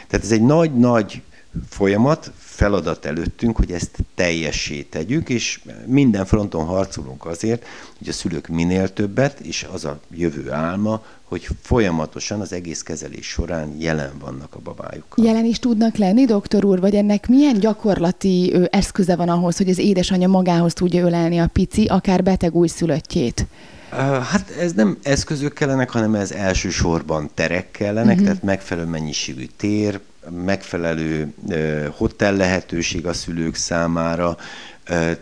Tehát 0.07 0.25
ez 0.25 0.31
egy 0.31 0.41
nagy-nagy 0.41 1.21
folyamat, 1.69 2.31
feladat 2.37 3.05
előttünk, 3.05 3.57
hogy 3.57 3.71
ezt 3.71 3.97
teljessé 4.15 4.81
tegyük, 4.81 5.29
és 5.29 5.61
minden 5.85 6.25
fronton 6.25 6.65
harcolunk 6.65 7.25
azért, 7.25 7.65
hogy 7.97 8.09
a 8.09 8.11
szülők 8.11 8.47
minél 8.47 8.93
többet, 8.93 9.39
és 9.39 9.67
az 9.71 9.85
a 9.85 9.99
jövő 10.11 10.51
álma, 10.51 11.03
hogy 11.23 11.47
folyamatosan 11.61 12.41
az 12.41 12.53
egész 12.53 12.81
kezelés 12.81 13.27
során 13.27 13.75
jelen 13.79 14.11
vannak 14.19 14.55
a 14.55 14.59
babájukkal. 14.59 15.25
Jelen 15.25 15.45
is 15.45 15.59
tudnak 15.59 15.95
lenni, 15.95 16.25
doktor 16.25 16.65
úr, 16.65 16.79
vagy 16.79 16.95
ennek 16.95 17.27
milyen 17.27 17.59
gyakorlati 17.59 18.53
eszköze 18.69 19.15
van 19.15 19.29
ahhoz, 19.29 19.57
hogy 19.57 19.69
az 19.69 19.77
édesanyja 19.77 20.27
magához 20.27 20.73
tudja 20.73 21.05
ölelni 21.05 21.37
a 21.37 21.47
pici, 21.47 21.85
akár 21.85 22.23
beteg 22.23 22.55
újszülöttjét? 22.55 23.45
Hát 24.31 24.49
ez 24.59 24.73
nem 24.73 24.97
eszközök 25.03 25.53
kellenek, 25.53 25.89
hanem 25.89 26.15
ez 26.15 26.31
elsősorban 26.31 27.29
terek 27.33 27.71
kellenek, 27.71 28.11
uh-huh. 28.11 28.25
tehát 28.25 28.43
megfelelő 28.43 28.87
mennyiségű 28.87 29.47
tér, 29.57 29.99
megfelelő 30.29 31.33
hotel 31.97 32.35
lehetőség 32.35 33.05
a 33.05 33.13
szülők 33.13 33.55
számára, 33.55 34.37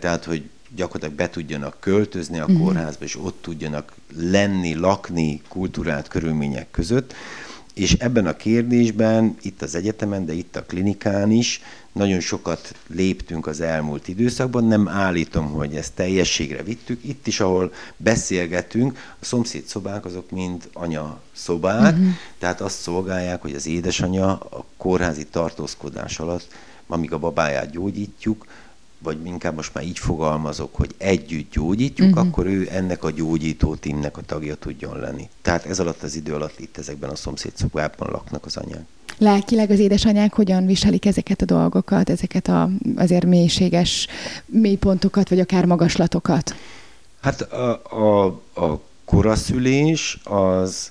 tehát 0.00 0.24
hogy 0.24 0.48
gyakorlatilag 0.74 1.14
be 1.14 1.30
tudjanak 1.30 1.76
költözni 1.80 2.38
a 2.38 2.44
uh-huh. 2.44 2.58
kórházba, 2.58 3.04
és 3.04 3.16
ott 3.16 3.38
tudjanak 3.42 3.92
lenni, 4.16 4.74
lakni 4.74 5.42
kultúrált 5.48 6.08
körülmények 6.08 6.70
között. 6.70 7.14
És 7.78 7.92
ebben 7.92 8.26
a 8.26 8.36
kérdésben, 8.36 9.36
itt 9.42 9.62
az 9.62 9.74
egyetemen, 9.74 10.26
de 10.26 10.32
itt 10.32 10.56
a 10.56 10.62
klinikán 10.62 11.30
is 11.30 11.60
nagyon 11.92 12.20
sokat 12.20 12.74
léptünk 12.86 13.46
az 13.46 13.60
elmúlt 13.60 14.08
időszakban. 14.08 14.64
Nem 14.64 14.88
állítom, 14.88 15.50
hogy 15.50 15.74
ezt 15.74 15.92
teljességre 15.92 16.62
vittük. 16.62 17.04
Itt 17.04 17.26
is, 17.26 17.40
ahol 17.40 17.72
beszélgetünk, 17.96 18.98
a 19.20 19.24
szomszéd 19.24 19.64
szobák 19.64 20.04
azok 20.04 20.30
mind 20.30 20.68
anya 20.72 21.20
szobák, 21.32 21.92
uh-huh. 21.92 22.08
tehát 22.38 22.60
azt 22.60 22.80
szolgálják, 22.80 23.42
hogy 23.42 23.54
az 23.54 23.66
édesanyja 23.66 24.28
a 24.30 24.64
kórházi 24.76 25.24
tartózkodás 25.24 26.18
alatt, 26.18 26.46
amíg 26.86 27.12
a 27.12 27.18
babáját 27.18 27.70
gyógyítjuk, 27.70 28.46
vagy 28.98 29.24
inkább 29.24 29.54
most 29.54 29.74
már 29.74 29.84
így 29.84 29.98
fogalmazok, 29.98 30.74
hogy 30.74 30.94
együtt 30.96 31.52
gyógyítjuk, 31.52 32.08
uh-huh. 32.08 32.26
akkor 32.26 32.46
ő 32.46 32.68
ennek 32.70 33.04
a 33.04 33.10
gyógyító 33.10 33.74
tímnek 33.74 34.16
a 34.16 34.22
tagja 34.22 34.54
tudjon 34.54 34.98
lenni. 34.98 35.28
Tehát 35.42 35.66
ez 35.66 35.80
alatt 35.80 36.02
az 36.02 36.16
idő 36.16 36.34
alatt 36.34 36.58
itt 36.58 36.78
ezekben 36.78 37.10
a 37.10 37.16
szomszédszobában 37.16 38.10
laknak 38.10 38.46
az 38.46 38.56
anyák. 38.56 38.84
Lelkileg 39.18 39.70
az 39.70 39.78
édesanyák 39.78 40.32
hogyan 40.32 40.66
viselik 40.66 41.06
ezeket 41.06 41.42
a 41.42 41.44
dolgokat, 41.44 42.10
ezeket 42.10 42.48
a 42.48 42.70
azért 42.96 43.24
mélységes 43.24 44.06
mélypontokat, 44.46 45.28
vagy 45.28 45.40
akár 45.40 45.64
magaslatokat? 45.64 46.54
Hát 47.20 47.40
a, 47.40 47.82
a, 47.90 48.24
a 48.54 48.80
koraszülés 49.04 50.20
az 50.24 50.90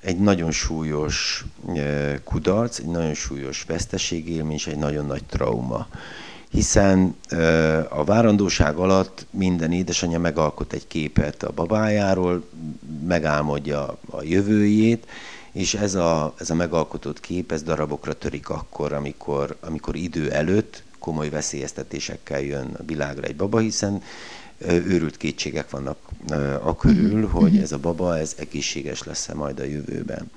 egy 0.00 0.18
nagyon 0.18 0.50
súlyos 0.50 1.44
e, 1.74 2.20
kudarc, 2.24 2.78
egy 2.78 2.86
nagyon 2.86 3.14
súlyos 3.14 3.62
veszteségélmény 3.62 4.54
és 4.54 4.66
egy 4.66 4.76
nagyon 4.76 5.06
nagy 5.06 5.24
trauma. 5.24 5.86
Hiszen 6.54 7.16
a 7.88 8.04
várandóság 8.04 8.76
alatt 8.76 9.26
minden 9.30 9.72
édesanyja 9.72 10.18
megalkot 10.18 10.72
egy 10.72 10.86
képet 10.86 11.42
a 11.42 11.52
babájáról, 11.52 12.44
megálmodja 13.06 13.98
a 14.10 14.22
jövőjét, 14.22 15.06
és 15.52 15.74
ez 15.74 15.94
a, 15.94 16.34
ez 16.38 16.50
a 16.50 16.54
megalkotott 16.54 17.20
kép, 17.20 17.52
ez 17.52 17.62
darabokra 17.62 18.12
törik 18.12 18.48
akkor, 18.48 18.92
amikor, 18.92 19.56
amikor 19.60 19.96
idő 19.96 20.30
előtt 20.30 20.82
komoly 20.98 21.28
veszélyeztetésekkel 21.28 22.40
jön 22.40 22.74
a 22.78 22.82
világra 22.86 23.26
egy 23.26 23.36
baba, 23.36 23.58
hiszen 23.58 24.02
őrült 24.66 25.16
kétségek 25.16 25.70
vannak 25.70 25.98
a 26.62 26.76
körül, 26.76 27.20
mhm. 27.20 27.30
hogy 27.30 27.52
mhm. 27.52 27.62
ez 27.62 27.72
a 27.72 27.78
baba, 27.78 28.18
ez 28.18 28.34
egészséges 28.38 29.02
lesz-e 29.02 29.34
majd 29.34 29.60
a 29.60 29.64
jövőben. 29.64 30.30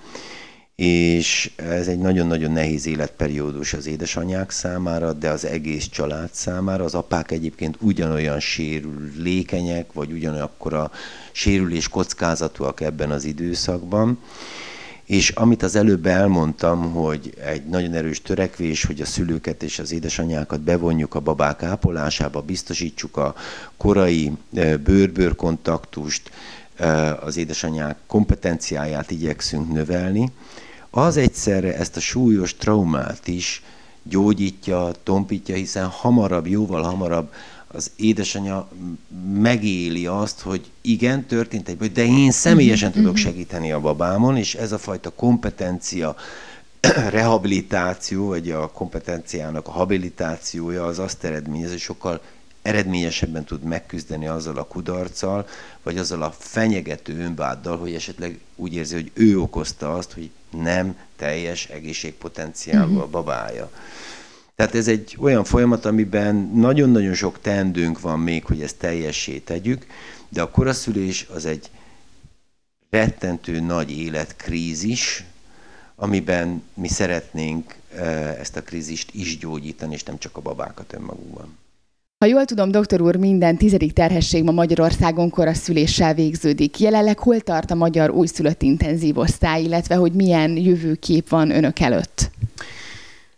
És 0.84 1.52
ez 1.56 1.88
egy 1.88 1.98
nagyon-nagyon 1.98 2.52
nehéz 2.52 2.86
életperiódus 2.86 3.74
az 3.74 3.88
édesanyák 3.88 4.52
számára, 4.52 5.14
de 5.14 5.30
az 5.30 5.46
egész 5.46 5.88
család 5.88 6.30
számára. 6.32 6.84
Az 6.84 6.94
apák 6.94 7.32
egyébként 7.32 7.78
ugyanolyan 7.82 8.40
sérülékenyek, 8.40 9.94
vagy 9.94 10.12
ugyanakkor 10.12 10.74
a 10.74 10.92
sérülés 11.32 11.88
kockázatúak 11.88 12.82
ebben 12.82 13.12
az 13.12 13.26
időszakban. 13.26 14.20
És 15.06 15.30
amit 15.30 15.64
az 15.64 15.76
előbb 15.76 16.06
elmondtam, 16.06 16.92
hogy 16.92 17.34
egy 17.46 17.66
nagyon 17.66 17.94
erős 17.94 18.22
törekvés, 18.22 18.86
hogy 18.86 19.02
a 19.02 19.06
szülőket 19.06 19.64
és 19.64 19.80
az 19.80 19.92
édesanyákat 19.92 20.62
bevonjuk 20.62 21.16
a 21.16 21.20
babák 21.20 21.64
ápolásába, 21.64 22.42
biztosítsuk 22.42 23.18
a 23.18 23.36
korai 23.78 24.32
bőr-bőr 24.84 25.36
kontaktust, 25.36 26.32
az 27.22 27.38
édesanyák 27.38 27.98
kompetenciáját 28.08 29.12
igyekszünk 29.12 29.74
növelni, 29.74 30.32
az 30.90 31.18
egyszerre 31.18 31.76
ezt 31.76 31.96
a 31.96 32.00
súlyos 32.00 32.56
traumát 32.56 33.28
is 33.28 33.64
gyógyítja, 34.04 34.92
tompítja, 35.04 35.56
hiszen 35.56 35.88
hamarabb, 35.88 36.48
jóval 36.48 36.82
hamarabb 36.82 37.32
az 37.68 37.92
édesanyja 37.96 38.70
megéli 39.34 40.06
azt, 40.06 40.40
hogy 40.42 40.66
igen, 40.82 41.26
történt 41.26 41.70
egy 41.70 41.78
baj, 41.78 41.88
de 41.88 42.06
én 42.06 42.32
személyesen 42.32 42.90
mhm, 42.90 42.98
tudok 42.98 43.14
mhm. 43.14 43.22
segíteni 43.22 43.72
a 43.72 43.80
babámon, 43.80 44.38
és 44.38 44.56
ez 44.56 44.72
a 44.72 44.78
fajta 44.78 45.10
kompetencia, 45.10 46.16
rehabilitáció, 47.10 48.28
vagy 48.28 48.52
a 48.52 48.68
kompetenciának 48.72 49.68
a 49.68 49.72
habilitációja 49.72 50.86
az 50.86 51.00
azt 51.00 51.24
eredményez, 51.24 51.70
hogy 51.70 51.80
sokkal 51.80 52.22
eredményesebben 52.62 53.44
tud 53.44 53.64
megküzdeni 53.64 54.28
azzal 54.28 54.58
a 54.58 54.64
kudarccal, 54.64 55.48
vagy 55.84 55.98
azzal 55.98 56.22
a 56.22 56.36
fenyegető 56.38 57.20
önváddal, 57.20 57.78
hogy 57.78 57.94
esetleg 57.94 58.40
úgy 58.56 58.74
érzi, 58.74 58.94
hogy 58.94 59.12
ő 59.14 59.40
okozta 59.40 59.94
azt, 59.94 60.14
hogy 60.14 60.30
nem 60.50 60.98
teljes 61.16 61.66
egészségpotenciálú 61.66 62.92
mhm. 62.92 63.02
a 63.02 63.08
babája. 63.08 63.72
Tehát 64.56 64.76
ez 64.76 64.88
egy 64.88 65.18
olyan 65.20 65.44
folyamat, 65.44 65.86
amiben 65.86 66.36
nagyon-nagyon 66.54 67.14
sok 67.14 67.42
teendőnk 67.42 68.00
van 68.00 68.20
még, 68.20 68.46
hogy 68.46 68.62
ezt 68.62 68.78
teljessé 68.78 69.38
tegyük, 69.38 69.86
de 70.30 70.42
a 70.42 70.50
koraszülés 70.50 71.28
az 71.34 71.46
egy 71.46 71.70
rettentő 72.90 73.60
nagy 73.60 73.92
életkrízis, 73.92 75.24
amiben 75.96 76.64
mi 76.74 76.88
szeretnénk 76.88 77.76
ezt 78.40 78.56
a 78.56 78.62
krízist 78.62 79.14
is 79.14 79.38
gyógyítani, 79.38 79.94
és 79.94 80.04
nem 80.04 80.18
csak 80.18 80.38
a 80.38 80.42
babákat 80.42 80.94
önmagukban. 80.94 81.58
Ha 82.20 82.26
jól 82.26 82.46
tudom, 82.46 82.72
doktor 82.72 83.02
úr, 83.02 83.16
minden 83.16 83.58
tizedik 83.58 83.94
terhesség 83.94 84.44
ma 84.44 84.52
Magyarországon 84.52 85.30
koraszüléssel 85.30 86.14
végződik. 86.14 86.80
Jelenleg 86.80 87.20
hol 87.20 87.40
tart 87.40 87.72
a 87.72 87.76
magyar 87.76 88.10
újszülött 88.10 88.62
intenzív 88.62 89.18
osztály, 89.18 89.64
illetve 89.64 89.96
hogy 89.96 90.12
milyen 90.12 90.58
jövőkép 90.58 91.30
van 91.30 91.52
önök 91.52 91.80
előtt? 91.80 92.32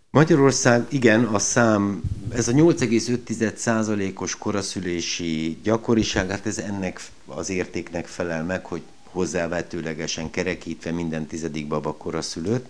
Magyarország, 0.10 0.86
igen, 0.90 1.24
a 1.24 1.40
szám, 1.40 2.02
ez 2.34 2.48
a 2.48 2.52
8,5%-os 2.52 4.38
koraszülési 4.38 5.58
gyakoriság, 5.64 6.30
hát 6.30 6.46
ez 6.46 6.58
ennek 6.58 7.02
az 7.26 7.50
értéknek 7.50 8.06
felel 8.06 8.44
meg, 8.44 8.66
hogy 8.66 8.82
hozzávetőlegesen 9.04 10.30
kerekítve 10.30 10.92
minden 10.92 11.26
tizedik 11.26 11.68
baba 11.68 11.94
koraszülött, 11.94 12.70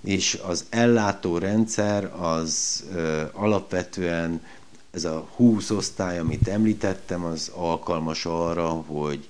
és 0.00 0.38
az 0.46 0.64
ellátó 0.70 1.38
rendszer 1.38 2.12
az 2.20 2.84
ö, 2.94 3.22
alapvetően 3.32 4.40
ez 4.90 5.04
a 5.04 5.28
20 5.36 5.70
osztály, 5.70 6.18
amit 6.18 6.48
említettem, 6.48 7.24
az 7.24 7.50
alkalmas 7.54 8.26
arra, 8.26 8.68
hogy 8.68 9.28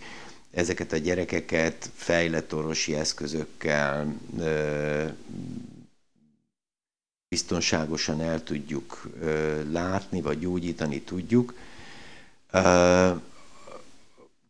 ezeket 0.50 0.92
a 0.92 0.96
gyerekeket 0.96 1.90
fejlett 1.94 2.54
orvosi 2.54 2.94
eszközökkel 2.94 4.14
biztonságosan 7.28 8.20
el 8.20 8.42
tudjuk 8.42 9.08
látni, 9.70 10.20
vagy 10.20 10.38
gyógyítani 10.38 11.00
tudjuk. 11.00 11.54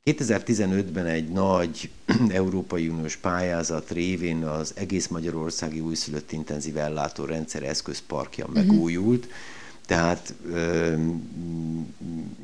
2015-ben 0.04 1.06
egy 1.06 1.28
nagy 1.28 1.90
Európai 2.28 2.88
Uniós 2.88 3.16
pályázat 3.16 3.90
révén 3.90 4.44
az 4.44 4.72
egész 4.76 5.08
Magyarországi 5.08 5.80
újszülött 5.80 6.32
intenzív 6.32 6.76
ellátó 6.76 7.24
rendszer 7.24 7.62
eszközparkja 7.62 8.44
uh-huh. 8.44 8.64
megújult, 8.64 9.28
tehát 9.90 10.34
ö, 10.50 10.94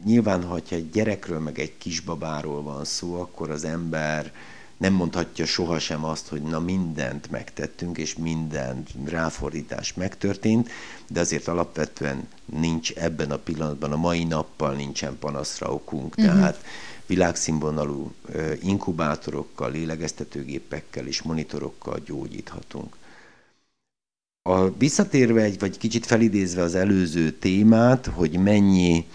nyilván, 0.04 0.44
ha 0.44 0.60
egy 0.68 0.90
gyerekről, 0.90 1.38
meg 1.38 1.58
egy 1.58 1.78
kisbabáról 1.78 2.62
van 2.62 2.84
szó, 2.84 3.20
akkor 3.20 3.50
az 3.50 3.64
ember 3.64 4.32
nem 4.76 4.92
mondhatja 4.92 5.46
sohasem 5.46 6.04
azt, 6.04 6.28
hogy 6.28 6.42
na 6.42 6.60
mindent 6.60 7.30
megtettünk, 7.30 7.98
és 7.98 8.16
minden 8.16 8.82
ráfordítás 9.04 9.94
megtörtént, 9.94 10.70
de 11.08 11.20
azért 11.20 11.48
alapvetően 11.48 12.28
nincs 12.44 12.92
ebben 12.92 13.30
a 13.30 13.36
pillanatban, 13.38 13.92
a 13.92 13.96
mai 13.96 14.24
nappal 14.24 14.74
nincsen 14.74 15.16
panaszra 15.18 15.72
okunk, 15.72 16.14
uh-huh. 16.16 16.34
tehát 16.34 16.64
világszínvonalú 17.06 18.12
inkubátorokkal, 18.62 19.70
lélegeztetőgépekkel 19.70 21.06
és 21.06 21.22
monitorokkal 21.22 22.00
gyógyíthatunk. 22.06 22.96
A 24.48 24.76
visszatérve 24.78 25.42
egy, 25.42 25.58
vagy 25.58 25.78
kicsit 25.78 26.06
felidézve 26.06 26.62
az 26.62 26.74
előző 26.74 27.30
témát, 27.30 28.06
hogy 28.06 28.38
mennyi 28.38 29.06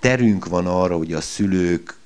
terünk 0.00 0.46
van 0.46 0.66
arra, 0.66 0.96
hogy 0.96 1.12
a 1.12 1.20
szülők 1.20 1.96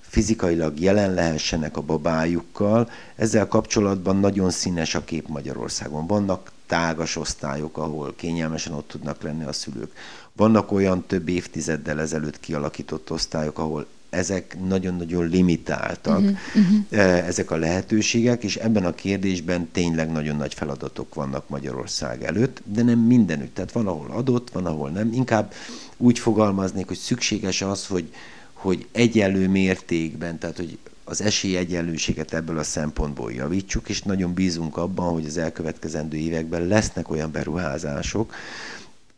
fizikailag 0.00 0.80
jelen 0.80 1.14
lehessenek 1.14 1.76
a 1.76 1.80
babájukkal. 1.80 2.90
Ezzel 3.16 3.48
kapcsolatban 3.48 4.16
nagyon 4.16 4.50
színes 4.50 4.94
a 4.94 5.04
kép 5.04 5.28
Magyarországon. 5.28 6.06
Vannak 6.06 6.52
tágas 6.66 7.16
osztályok, 7.16 7.78
ahol 7.78 8.14
kényelmesen 8.16 8.72
ott 8.72 8.88
tudnak 8.88 9.22
lenni 9.22 9.44
a 9.44 9.52
szülők. 9.52 9.92
Vannak 10.32 10.72
olyan 10.72 11.04
több 11.06 11.28
évtizeddel 11.28 12.00
ezelőtt 12.00 12.40
kialakított 12.40 13.10
osztályok, 13.10 13.58
ahol 13.58 13.86
ezek 14.12 14.56
nagyon-nagyon 14.66 15.28
limitáltak, 15.28 16.18
uh-huh, 16.18 16.36
uh-huh. 16.54 17.26
ezek 17.26 17.50
a 17.50 17.56
lehetőségek, 17.56 18.44
és 18.44 18.56
ebben 18.56 18.84
a 18.84 18.94
kérdésben 18.94 19.68
tényleg 19.72 20.10
nagyon 20.10 20.36
nagy 20.36 20.54
feladatok 20.54 21.14
vannak 21.14 21.48
Magyarország 21.48 22.22
előtt, 22.22 22.62
de 22.64 22.82
nem 22.82 22.98
mindenütt. 22.98 23.54
Tehát 23.54 23.72
van, 23.72 23.86
ahol 23.86 24.10
adott, 24.10 24.50
van, 24.50 24.66
ahol 24.66 24.90
nem. 24.90 25.12
Inkább 25.12 25.52
úgy 25.96 26.18
fogalmaznék, 26.18 26.86
hogy 26.86 26.96
szükséges 26.96 27.62
az, 27.62 27.86
hogy 27.86 28.12
hogy 28.52 28.86
egyenlő 28.92 29.48
mértékben, 29.48 30.38
tehát 30.38 30.56
hogy 30.56 30.78
az 31.04 31.22
esélyegyenlőséget 31.22 32.34
ebből 32.34 32.58
a 32.58 32.62
szempontból 32.62 33.32
javítsuk, 33.32 33.88
és 33.88 34.02
nagyon 34.02 34.34
bízunk 34.34 34.76
abban, 34.76 35.12
hogy 35.12 35.26
az 35.26 35.38
elkövetkezendő 35.38 36.16
években 36.16 36.66
lesznek 36.66 37.10
olyan 37.10 37.32
beruházások, 37.32 38.34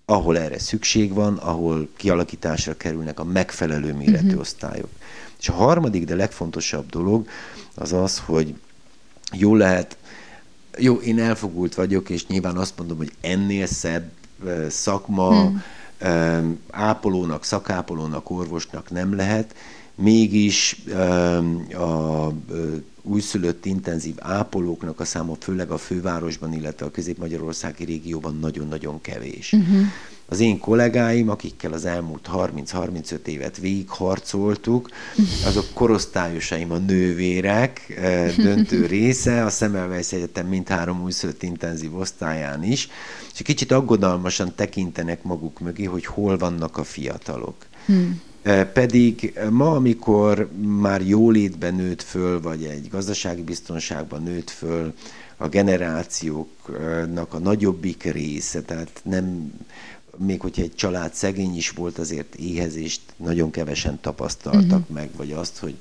ahol 0.05 0.39
erre 0.39 0.59
szükség 0.59 1.13
van, 1.13 1.37
ahol 1.37 1.89
kialakításra 1.97 2.77
kerülnek 2.77 3.21
a 3.21 3.25
megfelelő 3.25 3.95
méretű 3.95 4.27
uh-huh. 4.27 4.41
osztályok. 4.41 4.89
És 5.41 5.49
a 5.49 5.53
harmadik, 5.53 6.05
de 6.05 6.15
legfontosabb 6.15 6.91
dolog 6.91 7.29
az 7.75 7.93
az, 7.93 8.23
hogy 8.27 8.55
jó 9.33 9.55
lehet, 9.55 9.97
jó, 10.79 10.95
én 10.95 11.21
elfogult 11.21 11.75
vagyok, 11.75 12.11
és 12.11 12.27
nyilván 12.27 12.57
azt 12.57 12.79
mondom, 12.79 12.97
hogy 12.97 13.13
ennél 13.21 13.67
szebb 13.67 14.11
szakma, 14.69 15.43
hmm 15.43 15.63
ápolónak, 16.71 17.45
szakápolónak, 17.45 18.31
orvosnak 18.31 18.91
nem 18.91 19.17
lehet, 19.17 19.55
mégis 19.95 20.85
a 21.73 22.29
újszülött 23.05 23.65
intenzív 23.65 24.15
ápolóknak 24.19 25.01
a 25.01 25.05
száma 25.05 25.37
főleg 25.41 25.71
a 25.71 25.79
fővárosban, 25.79 26.53
illetve 26.53 26.87
a 26.87 26.91
közép-magyarországi 26.91 27.85
régióban 27.85 28.39
nagyon-nagyon 28.41 29.01
kevés. 29.01 29.53
Uh-huh. 29.53 29.87
az 30.27 30.41
én 30.41 30.59
kollégáim, 30.59 31.29
akikkel 31.29 31.73
az 31.73 31.85
elmúlt 31.85 32.29
30-35 32.33 33.27
évet 33.27 33.57
végigharcoltuk, 33.57 34.91
azok 35.47 35.67
korosztályosaim 35.75 36.71
a 36.71 36.79
nővérek 36.79 38.01
döntő 38.37 38.87
része, 38.97 39.45
a 39.45 39.51
Semmelweis 39.51 40.13
Egyetem 40.13 40.47
mindhárom 40.47 41.03
újszülött 41.03 41.43
intenzív 41.43 41.97
osztályán 41.97 42.63
is, 42.63 42.89
és 43.35 43.43
kicsit 43.43 43.73
aggodalmasan 43.73 44.55
tekintenek 44.55 45.23
maguk 45.23 45.61
mögé, 45.61 45.85
hogy 45.85 46.07
hol 46.07 46.39
vannak 46.39 46.77
a 46.77 46.85
fiatalok. 46.85 47.55
Hmm. 47.87 48.21
Pedig 48.73 49.41
ma, 49.51 49.71
amikor 49.71 50.49
már 50.61 51.07
jólétben 51.07 51.75
nőtt 51.75 52.03
föl, 52.03 52.41
vagy 52.41 52.65
egy 52.65 52.89
gazdasági 52.89 53.43
biztonságban 53.43 54.23
nőtt 54.23 54.51
föl 54.51 54.95
a 55.37 55.49
generációknak 55.49 57.35
a 57.35 57.39
nagyobbik 57.39 58.03
része, 58.03 58.63
tehát 58.63 59.01
nem, 59.05 59.53
még 60.17 60.41
hogyha 60.41 60.63
egy 60.63 60.75
család 60.75 61.15
szegény 61.15 61.57
is 61.57 61.71
volt, 61.71 61.99
azért 61.99 62.35
éhezést 62.35 63.01
nagyon 63.17 63.51
kevesen 63.51 64.01
tapasztaltak 64.01 64.81
uh-huh. 64.81 64.97
meg, 64.97 65.11
vagy 65.17 65.33
azt, 65.33 65.59
hogy, 65.59 65.77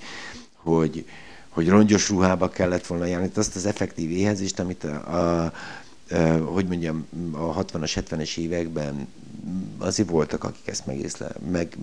hogy, 0.56 1.06
hogy 1.50 1.70
rongyos 1.70 2.10
ruhába 2.10 2.50
kellett 2.50 2.88
volna 2.88 3.06
járni, 3.06 3.30
azt 3.36 3.56
az 3.56 3.66
effektív 3.66 4.12
éhezést, 4.12 4.60
amit 4.60 4.84
a, 4.84 5.44
a 5.46 5.54
hogy 6.44 6.68
mondjam, 6.68 7.06
a 7.32 7.64
60-as, 7.66 8.04
70-es 8.10 8.38
években 8.38 9.08
azért 9.78 10.10
voltak, 10.10 10.44
akik 10.44 10.68
ezt 10.68 10.86
megészle, 10.86 11.32
meg, 11.52 11.78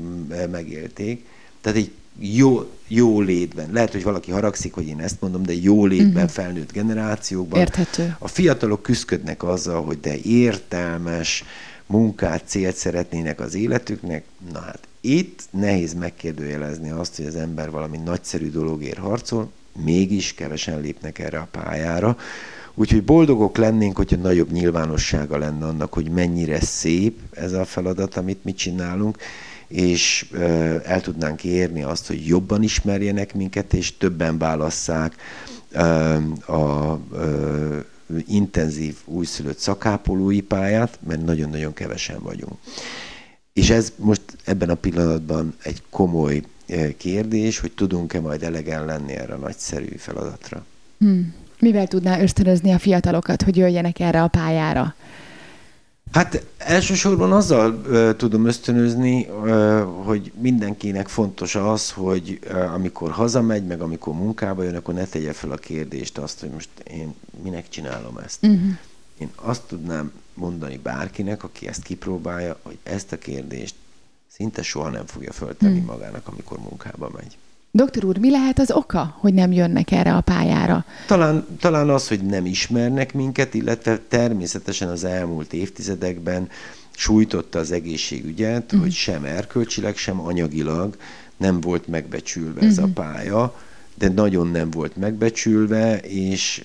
megélték. 0.51 1.27
Tehát 1.61 1.79
egy 1.79 1.91
jó, 2.19 2.71
jó 2.89 3.21
létben, 3.21 3.73
lehet, 3.73 3.93
hogy 3.93 4.03
valaki 4.03 4.31
haragszik, 4.31 4.75
hogy 4.75 4.87
én 4.87 5.01
ezt 5.01 5.21
mondom, 5.21 5.43
de 5.43 5.55
jó 5.55 5.87
létben 5.87 6.15
uh-huh. 6.15 6.31
felnőtt 6.31 6.73
generációkban. 6.73 7.61
Érthető. 7.61 8.17
A 8.19 8.29
fiatalok 8.29 8.83
küzdködnek 8.83 9.43
azzal, 9.43 9.83
hogy 9.85 10.01
de 10.01 10.17
értelmes 10.23 11.45
munkát, 11.87 12.43
célt 12.47 12.77
szeretnének 12.77 13.41
az 13.41 13.55
életüknek. 13.55 14.25
Na 14.53 14.61
hát 14.61 14.89
itt 15.01 15.43
nehéz 15.51 15.95
megkérdőjelezni 15.95 16.91
azt, 16.91 17.17
hogy 17.17 17.27
az 17.27 17.37
ember 17.37 17.71
valami 17.71 17.97
nagyszerű 17.97 18.51
dologért 18.51 18.99
harcol, 18.99 19.51
mégis 19.85 20.35
kevesen 20.35 20.81
lépnek 20.81 21.19
erre 21.19 21.39
a 21.39 21.49
pályára. 21.51 22.17
Úgyhogy 22.75 23.05
boldogok 23.05 23.57
lennénk, 23.57 23.97
hogyha 23.97 24.17
nagyobb 24.17 24.51
nyilvánossága 24.51 25.39
lenne 25.39 25.67
annak, 25.67 25.93
hogy 25.93 26.11
mennyire 26.11 26.61
szép 26.61 27.19
ez 27.31 27.53
a 27.53 27.65
feladat, 27.65 28.17
amit 28.17 28.45
mi 28.45 28.55
csinálunk, 28.55 29.19
és 29.69 30.31
el 30.85 31.01
tudnánk 31.01 31.45
érni 31.45 31.83
azt, 31.83 32.07
hogy 32.07 32.27
jobban 32.27 32.63
ismerjenek 32.63 33.35
minket, 33.35 33.75
és 33.75 33.97
többen 33.97 34.39
válasszák 34.39 35.15
a 36.47 36.97
intenzív 38.27 38.97
újszülött 39.05 39.59
szakápolói 39.59 40.41
pályát, 40.41 40.99
mert 41.07 41.25
nagyon-nagyon 41.25 41.73
kevesen 41.73 42.23
vagyunk. 42.23 42.55
És 43.53 43.71
ez 43.71 43.93
most 43.97 44.23
ebben 44.45 44.71
a 44.71 44.75
pillanatban 44.75 45.55
egy 45.63 45.83
komoly 45.91 46.43
kérdés, 46.97 47.59
hogy 47.59 47.73
tudunk-e 47.73 48.21
majd 48.21 48.43
elegen 48.43 48.85
lenni 48.85 49.13
erre 49.13 49.35
a 49.35 49.39
nagyszerű 49.39 49.97
feladatra. 49.97 50.65
Hmm. 50.99 51.35
Mivel 51.61 51.87
tudná 51.87 52.21
ösztönözni 52.21 52.73
a 52.73 52.79
fiatalokat, 52.79 53.43
hogy 53.43 53.57
jöjjenek 53.57 54.01
erre 54.01 54.23
a 54.23 54.29
pályára? 54.29 54.95
Hát 56.13 56.47
elsősorban 56.59 57.33
azzal 57.33 57.73
uh, 57.73 58.17
tudom 58.17 58.47
ösztönözni, 58.47 59.27
uh, 59.29 59.81
hogy 60.05 60.33
mindenkinek 60.41 61.09
fontos 61.09 61.55
az, 61.55 61.91
hogy 61.91 62.39
uh, 62.45 62.75
amikor 62.75 63.11
hazamegy, 63.11 63.67
meg 63.67 63.81
amikor 63.81 64.15
munkába 64.15 64.63
jön, 64.63 64.77
akkor 64.77 64.95
ne 64.95 65.05
tegye 65.05 65.33
fel 65.33 65.51
a 65.51 65.57
kérdést 65.57 66.19
azt, 66.19 66.41
hogy 66.41 66.51
most 66.51 66.69
én 66.91 67.15
minek 67.43 67.69
csinálom 67.69 68.19
ezt. 68.19 68.43
Uh-huh. 68.43 68.61
Én 69.19 69.31
azt 69.35 69.63
tudnám 69.63 70.13
mondani 70.35 70.77
bárkinek, 70.77 71.45
aki 71.45 71.69
ezt 71.69 71.83
kipróbálja, 71.83 72.59
hogy 72.63 72.79
ezt 72.83 73.13
a 73.13 73.19
kérdést 73.19 73.75
szinte 74.27 74.63
soha 74.63 74.89
nem 74.89 75.07
fogja 75.07 75.33
föltenni 75.33 75.79
uh-huh. 75.79 75.95
magának, 75.95 76.29
amikor 76.29 76.59
munkába 76.59 77.11
megy. 77.17 77.37
Doktor 77.73 78.05
úr, 78.05 78.19
mi 78.19 78.31
lehet 78.31 78.59
az 78.59 78.71
oka, 78.71 79.17
hogy 79.19 79.35
nem 79.35 79.53
jönnek 79.53 79.91
erre 79.91 80.15
a 80.15 80.21
pályára? 80.21 80.85
Talán, 81.07 81.47
talán 81.61 81.91
az, 81.91 82.09
hogy 82.09 82.21
nem 82.21 82.47
ismernek 82.47 83.15
minket, 83.15 83.55
illetve 83.55 83.99
természetesen 84.09 84.89
az 84.89 85.05
elmúlt 85.05 85.53
évtizedekben 85.53 86.49
sújtotta 86.91 87.59
az 87.59 87.71
egészségügyet, 87.73 88.65
uh-huh. 88.65 88.81
hogy 88.81 88.93
sem 88.93 89.25
erkölcsileg, 89.25 89.97
sem 89.97 90.21
anyagilag 90.21 90.97
nem 91.37 91.61
volt 91.61 91.87
megbecsülve 91.87 92.51
uh-huh. 92.51 92.69
ez 92.69 92.79
a 92.79 92.87
mhm. 92.87 92.93
pálya, 92.93 93.55
de 93.95 94.09
nagyon 94.09 94.47
nem 94.47 94.71
volt 94.71 94.97
megbecsülve, 94.97 95.99
és, 95.99 96.65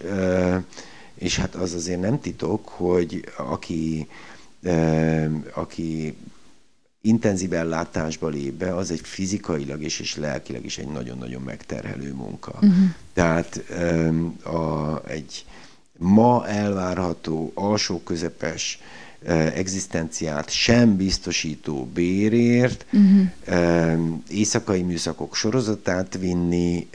és 1.16 1.38
hát 1.38 1.56
az 1.56 1.74
azért 1.74 2.02
nem 2.02 2.20
titok, 2.20 2.68
hogy 2.68 3.24
aki, 3.38 4.08
aki 5.54 6.16
intenzív 7.06 7.54
ellátásba 7.54 8.28
lép 8.28 8.54
be, 8.54 8.76
az 8.76 8.92
egy 8.92 9.02
fizikailag 9.04 9.82
és, 9.84 10.00
és 10.00 10.16
lelkileg 10.16 10.66
is 10.66 10.78
egy 10.78 10.88
nagyon-nagyon 10.88 11.42
megterhelő 11.42 12.14
munka. 12.14 12.52
Uh-huh. 12.54 12.74
Tehát 13.14 13.64
a, 14.44 15.02
egy 15.08 15.46
ma 15.98 16.48
elvárható 16.48 17.52
alsó-közepes 17.54 18.80
uh, 18.82 18.88
egzisztenciát 19.28 20.50
sem 20.50 20.96
biztosító 20.96 21.86
bérért 21.94 22.86
uh-huh. 22.94 24.00
éjszakai 24.30 24.82
műszakok 24.82 25.36
sorozatát 25.36 26.18
vinni, 26.18 26.88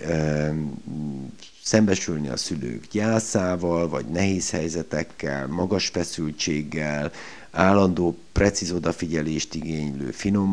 szembesülni 1.63 2.29
a 2.29 2.37
szülők 2.37 2.87
gyászával, 2.91 3.89
vagy 3.89 4.07
nehéz 4.07 4.51
helyzetekkel, 4.51 5.47
magas 5.47 5.87
feszültséggel, 5.87 7.13
állandó, 7.51 8.17
precíz 8.33 8.73
odafigyelést 8.73 9.55
igénylő, 9.55 10.11
finom 10.11 10.51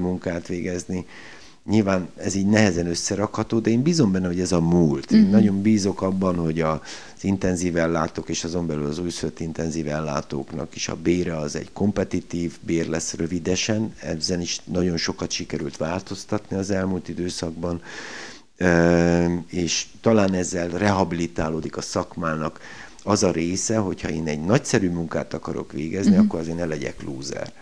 munkát 0.00 0.46
végezni. 0.46 1.06
Nyilván 1.64 2.08
ez 2.16 2.34
így 2.34 2.46
nehezen 2.46 2.86
összerakható, 2.86 3.58
de 3.58 3.70
én 3.70 3.82
bízom 3.82 4.12
benne, 4.12 4.26
hogy 4.26 4.40
ez 4.40 4.52
a 4.52 4.60
múlt. 4.60 5.12
Én 5.12 5.18
uh-huh. 5.18 5.34
nagyon 5.34 5.62
bízok 5.62 6.02
abban, 6.02 6.36
hogy 6.36 6.60
az 6.60 6.78
intenzív 7.20 7.76
ellátók 7.76 8.28
és 8.28 8.44
azon 8.44 8.66
belül 8.66 8.86
az 8.86 8.98
újszülött 8.98 9.40
intenzív 9.40 9.88
ellátóknak 9.88 10.74
is 10.76 10.88
a 10.88 10.96
bére 10.96 11.36
az 11.36 11.56
egy 11.56 11.72
kompetitív 11.72 12.56
bér 12.60 12.86
lesz 12.86 13.14
rövidesen. 13.14 13.94
Ezen 14.00 14.40
is 14.40 14.60
nagyon 14.64 14.96
sokat 14.96 15.30
sikerült 15.30 15.76
változtatni 15.76 16.56
az 16.56 16.70
elmúlt 16.70 17.08
időszakban, 17.08 17.82
és 19.46 19.86
talán 20.00 20.34
ezzel 20.34 20.68
rehabilitálódik 20.68 21.76
a 21.76 21.80
szakmának 21.80 22.60
az 23.08 23.22
a 23.22 23.30
része, 23.30 23.76
hogyha 23.76 24.08
én 24.08 24.26
egy 24.26 24.40
nagyszerű 24.40 24.90
munkát 24.90 25.34
akarok 25.34 25.72
végezni, 25.72 26.10
uh-huh. 26.10 26.24
akkor 26.24 26.40
azért 26.40 26.56
ne 26.56 26.64
legyek 26.64 27.02
lúzer. 27.02 27.52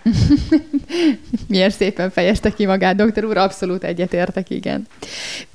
Miért 1.48 1.76
szépen 1.76 2.10
fejezte 2.10 2.52
ki 2.52 2.66
magát, 2.66 2.96
doktor 2.96 3.24
úr, 3.24 3.36
abszolút 3.36 3.84
egyetértek, 3.84 4.50
igen. 4.50 4.86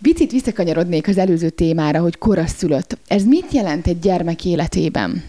Picit 0.01 0.31
visszakanyarodnék 0.31 1.07
az 1.07 1.17
előző 1.17 1.49
témára, 1.49 1.99
hogy 1.99 2.17
koraszülött. 2.17 2.97
Ez 3.07 3.23
mit 3.23 3.51
jelent 3.51 3.87
egy 3.87 3.99
gyermek 3.99 4.45
életében? 4.45 5.23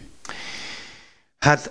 Hát 1.38 1.70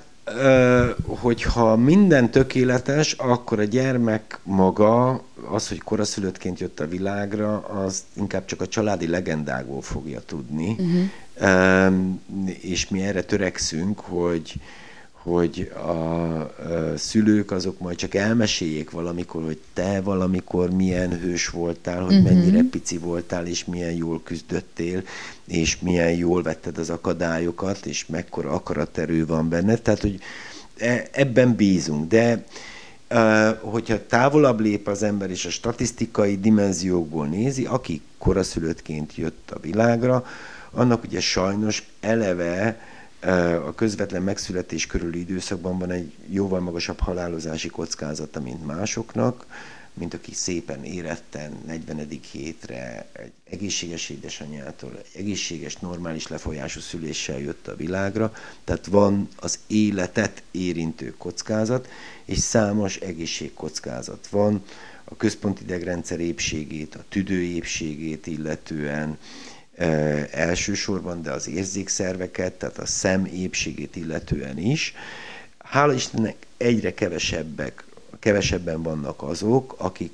hogyha 1.06 1.76
minden 1.76 2.32
tökéletes, 2.32 3.12
akkor 3.12 3.60
a 3.60 3.63
gyermek 3.63 4.39
maga, 4.44 5.24
az, 5.50 5.67
hogy 5.67 5.82
koraszülöttként 5.82 6.60
jött 6.60 6.80
a 6.80 6.88
világra, 6.88 7.58
az 7.58 8.04
inkább 8.13 8.46
csak 8.46 8.62
a 8.62 8.67
családi 8.67 9.08
legendákból 9.08 9.82
fogja 9.82 10.20
tudni. 10.20 10.76
Uh-huh. 10.80 11.94
És 12.62 12.89
mi 12.89 13.02
erre 13.02 13.22
törekszünk, 13.24 14.00
hogy, 14.00 14.54
hogy 15.23 15.71
a, 15.75 16.97
szülők 16.97 17.51
azok 17.51 17.79
majd 17.79 17.97
csak 17.97 18.15
elmeséljék 18.15 18.91
valamikor, 18.91 19.43
hogy 19.43 19.60
te 19.73 20.01
valamikor 20.01 20.69
milyen 20.69 21.19
hős 21.19 21.49
voltál, 21.49 22.01
hogy 22.01 22.15
uh-huh. 22.15 22.31
mennyire 22.31 22.63
pici 22.71 22.97
voltál, 22.97 23.47
és 23.47 23.65
milyen 23.65 23.91
jól 23.91 24.21
küzdöttél, 24.23 25.03
és 25.47 25.79
milyen 25.79 26.12
jól 26.12 26.41
vetted 26.41 26.77
az 26.77 26.89
akadályokat, 26.89 27.86
és 27.86 28.05
mekkora 28.05 28.51
akaraterő 28.51 29.25
van 29.25 29.49
benne. 29.49 29.75
Tehát, 29.75 30.01
hogy 30.01 30.19
e, 30.77 31.07
ebben 31.12 31.55
bízunk. 31.55 32.07
De 32.07 32.45
hogyha 33.60 34.05
távolabb 34.07 34.60
lép 34.60 34.88
az 34.88 35.03
ember, 35.03 35.29
és 35.29 35.45
a 35.45 35.49
statisztikai 35.49 36.39
dimenziókból 36.39 37.27
nézi, 37.27 37.65
aki 37.65 38.01
koraszülöttként 38.17 39.15
jött 39.15 39.51
a 39.51 39.60
világra, 39.60 40.25
annak 40.71 41.03
ugye 41.03 41.19
sajnos 41.19 41.84
eleve 41.99 42.79
a 43.65 43.73
közvetlen 43.75 44.21
megszületés 44.21 44.86
körüli 44.86 45.19
időszakban 45.19 45.77
van 45.77 45.91
egy 45.91 46.13
jóval 46.29 46.60
magasabb 46.60 46.99
halálozási 46.99 47.67
kockázata, 47.67 48.39
mint 48.39 48.65
másoknak, 48.65 49.45
mint 49.93 50.13
aki 50.13 50.34
szépen 50.34 50.84
éretten 50.84 51.57
40. 51.65 52.07
hétre 52.31 53.07
egy 53.13 53.31
egészséges 53.49 54.10
édesanyjától, 54.10 54.97
egy 54.97 55.21
egészséges, 55.21 55.77
normális 55.77 56.27
lefolyású 56.27 56.79
szüléssel 56.79 57.39
jött 57.39 57.67
a 57.67 57.75
világra, 57.75 58.34
tehát 58.63 58.86
van 58.86 59.27
az 59.36 59.60
életet 59.67 60.43
érintő 60.51 61.13
kockázat, 61.17 61.88
és 62.25 62.38
számos 62.38 62.95
egészségkockázat 62.95 64.27
van, 64.27 64.63
a 65.03 65.15
központi 65.15 65.63
idegrendszer 65.63 66.19
épségét, 66.19 66.95
a 66.95 67.03
tüdő 67.10 67.41
épségét 67.41 68.27
illetően, 68.27 69.17
elsősorban, 70.31 71.21
de 71.21 71.31
az 71.31 71.47
érzékszerveket, 71.47 72.53
tehát 72.53 72.77
a 72.77 72.86
szem 72.86 73.25
épségét 73.25 73.95
illetően 73.95 74.57
is. 74.57 74.93
Hála 75.57 75.93
Istennek 75.93 76.36
egyre 76.57 76.93
kevesebbek, 76.93 77.86
kevesebben 78.19 78.84
vannak 78.84 79.23
azok, 79.23 79.75
akik 79.77 80.12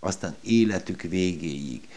aztán 0.00 0.36
életük 0.40 1.02
végéig 1.02 1.88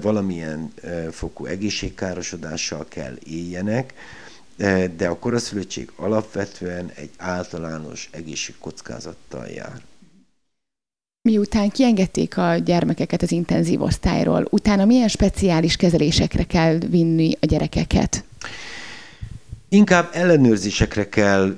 valamilyen 0.00 0.72
fokú 1.10 1.44
egészségkárosodással 1.46 2.86
kell 2.88 3.16
éljenek, 3.24 3.94
de 4.96 5.08
a 5.08 5.18
koraszülöttség 5.18 5.92
alapvetően 5.96 6.90
egy 6.94 7.10
általános 7.16 8.08
egészségkockázattal 8.12 9.46
jár. 9.46 9.82
Miután 11.26 11.70
kiengedték 11.70 12.38
a 12.38 12.56
gyermekeket 12.56 13.22
az 13.22 13.32
intenzív 13.32 13.82
osztályról, 13.82 14.46
utána 14.50 14.84
milyen 14.84 15.08
speciális 15.08 15.76
kezelésekre 15.76 16.42
kell 16.42 16.78
vinni 16.90 17.32
a 17.40 17.46
gyerekeket? 17.46 18.24
Inkább 19.68 20.10
ellenőrzésekre 20.12 21.08
kell 21.08 21.56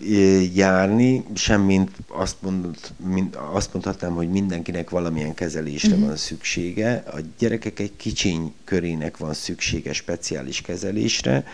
járni, 0.55 1.25
semmint 1.35 1.91
azt, 2.07 2.37
mondott, 2.41 2.93
mind, 3.07 3.39
azt 3.53 3.73
mondhatnám, 3.73 4.15
hogy 4.15 4.31
mindenkinek 4.31 4.91
valamilyen 4.91 5.35
kezelésre 5.35 5.93
uh-huh. 5.93 6.07
van 6.07 6.17
szüksége. 6.17 7.05
A 7.07 7.19
gyerekek 7.39 7.79
egy 7.79 7.93
kicsiny 7.97 8.55
körének 8.65 9.17
van 9.17 9.35
szüksége 9.35 9.93
speciális 9.93 10.61
kezelésre. 10.61 11.45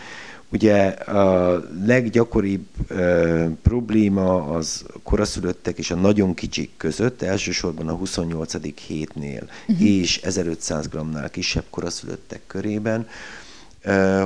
Ugye 0.55 0.87
a 0.87 1.61
leggyakoribb 1.85 2.65
ö, 2.87 3.45
probléma 3.61 4.43
az 4.45 4.85
koraszülöttek 5.03 5.77
és 5.77 5.91
a 5.91 5.95
nagyon 5.95 6.33
kicsik 6.33 6.71
között, 6.77 7.21
elsősorban 7.21 7.87
a 7.87 7.93
28. 7.93 8.53
hétnél 8.87 9.49
uh-huh. 9.67 9.87
és 9.87 10.17
1500 10.17 10.87
g-nál 10.87 11.29
kisebb 11.29 11.63
koraszülöttek 11.69 12.41
körében, 12.47 13.07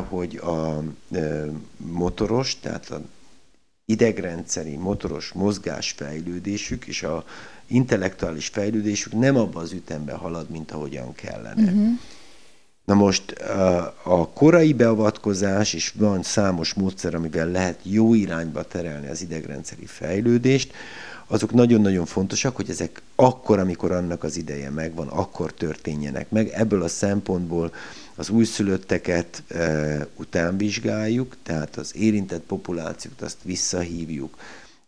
hogy 0.07 0.35
a 0.35 0.83
motoros, 1.77 2.59
tehát 2.59 2.89
a 2.89 3.01
idegrendszeri 3.85 4.75
motoros 4.75 5.31
mozgásfejlődésük 5.31 6.85
és 6.85 7.03
a 7.03 7.25
intellektuális 7.67 8.47
fejlődésük 8.47 9.13
nem 9.13 9.35
abban 9.35 9.63
az 9.63 9.71
ütemben 9.71 10.15
halad, 10.17 10.49
mint 10.49 10.71
ahogyan 10.71 11.13
kellene. 11.13 11.71
Uh-huh. 11.71 11.99
Na 12.89 12.95
most 12.95 13.31
a 14.03 14.29
korai 14.29 14.73
beavatkozás, 14.73 15.73
és 15.73 15.93
van 15.95 16.23
számos 16.23 16.73
módszer, 16.73 17.15
amivel 17.15 17.47
lehet 17.47 17.79
jó 17.83 18.13
irányba 18.13 18.63
terelni 18.63 19.07
az 19.07 19.21
idegrendszeri 19.21 19.85
fejlődést, 19.85 20.73
azok 21.27 21.53
nagyon-nagyon 21.53 22.05
fontosak, 22.05 22.55
hogy 22.55 22.69
ezek 22.69 23.01
akkor, 23.15 23.59
amikor 23.59 23.91
annak 23.91 24.23
az 24.23 24.37
ideje 24.37 24.69
megvan, 24.69 25.07
akkor 25.07 25.53
történjenek 25.53 26.29
meg. 26.29 26.47
Ebből 26.47 26.83
a 26.83 26.87
szempontból 26.87 27.73
az 28.15 28.29
újszülötteket 28.29 29.43
e, 29.47 30.07
utánvizsgáljuk, 30.15 31.35
tehát 31.43 31.75
az 31.75 31.95
érintett 31.95 32.43
populációt 32.43 33.21
azt 33.21 33.37
visszahívjuk, 33.43 34.37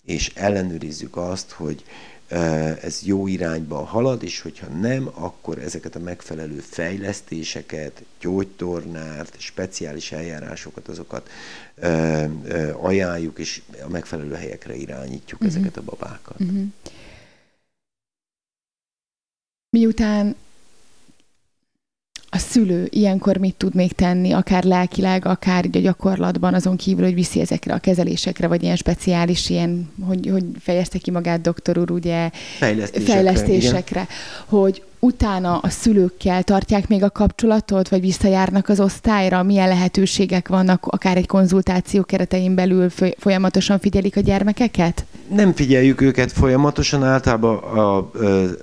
és 0.06 0.32
ellenőrizzük 0.36 1.18
azt, 1.18 1.52
hogy 1.52 1.84
ez 2.82 3.02
jó 3.04 3.28
irányba 3.28 3.84
halad, 3.84 4.24
és 4.24 4.42
hogyha 4.42 4.68
nem, 4.68 5.10
akkor 5.14 5.58
ezeket 5.58 5.96
a 5.96 6.00
megfelelő 6.00 6.60
fejlesztéseket, 6.60 8.04
gyógytornárt, 8.20 9.40
speciális 9.40 10.12
eljárásokat, 10.12 10.88
azokat 10.88 11.30
ajánljuk, 12.82 13.40
és 13.40 13.62
a 13.84 13.90
megfelelő 13.90 14.34
helyekre 14.34 14.76
irányítjuk 14.76 15.42
uh-huh. 15.42 15.56
ezeket 15.56 15.78
a 15.78 15.82
babákat. 15.82 16.40
Uh-huh. 16.40 16.64
Miután 19.70 20.36
a 22.34 22.38
szülő 22.38 22.88
ilyenkor 22.90 23.38
mit 23.38 23.56
tud 23.56 23.76
még 23.76 23.92
tenni, 23.92 24.32
akár 24.32 24.64
lelkileg, 24.64 25.26
akár 25.26 25.66
a 25.72 25.78
gyakorlatban, 25.78 26.54
azon 26.54 26.76
kívül, 26.76 27.04
hogy 27.04 27.14
viszi 27.14 27.40
ezekre 27.40 27.74
a 27.74 27.80
kezelésekre, 27.80 28.48
vagy 28.48 28.64
ilyen 28.64 28.76
speciális, 28.76 29.50
ilyen, 29.50 29.90
hogy, 30.08 30.28
hogy 30.32 30.44
fejezte 30.60 30.98
ki 30.98 31.12
magát 31.12 31.42
doktor 31.42 31.78
úr, 31.78 31.92
ugye, 31.92 32.30
fejlesztésekre, 32.58 33.14
fejlesztésekre 33.14 34.08
hogy 34.46 34.84
utána 35.04 35.58
a 35.58 35.70
szülőkkel 35.70 36.44
tartják 36.44 36.88
még 36.88 37.04
a 37.04 37.10
kapcsolatot, 37.10 37.90
vagy 37.90 38.02
visszajárnak 38.02 38.70
az 38.70 38.80
osztályra? 38.80 39.44
Milyen 39.44 39.68
lehetőségek 39.68 40.48
vannak, 40.48 40.86
akár 40.86 41.18
egy 41.18 41.28
konzultáció 41.28 42.04
keretein 42.04 42.56
belül 42.56 42.90
folyamatosan 43.18 43.80
figyelik 43.80 44.18
a 44.18 44.20
gyermekeket? 44.20 45.06
Nem 45.30 45.54
figyeljük 45.54 46.02
őket 46.02 46.32
folyamatosan, 46.32 47.04
általában 47.04 47.58
a, 47.58 47.98
a, 47.98 48.10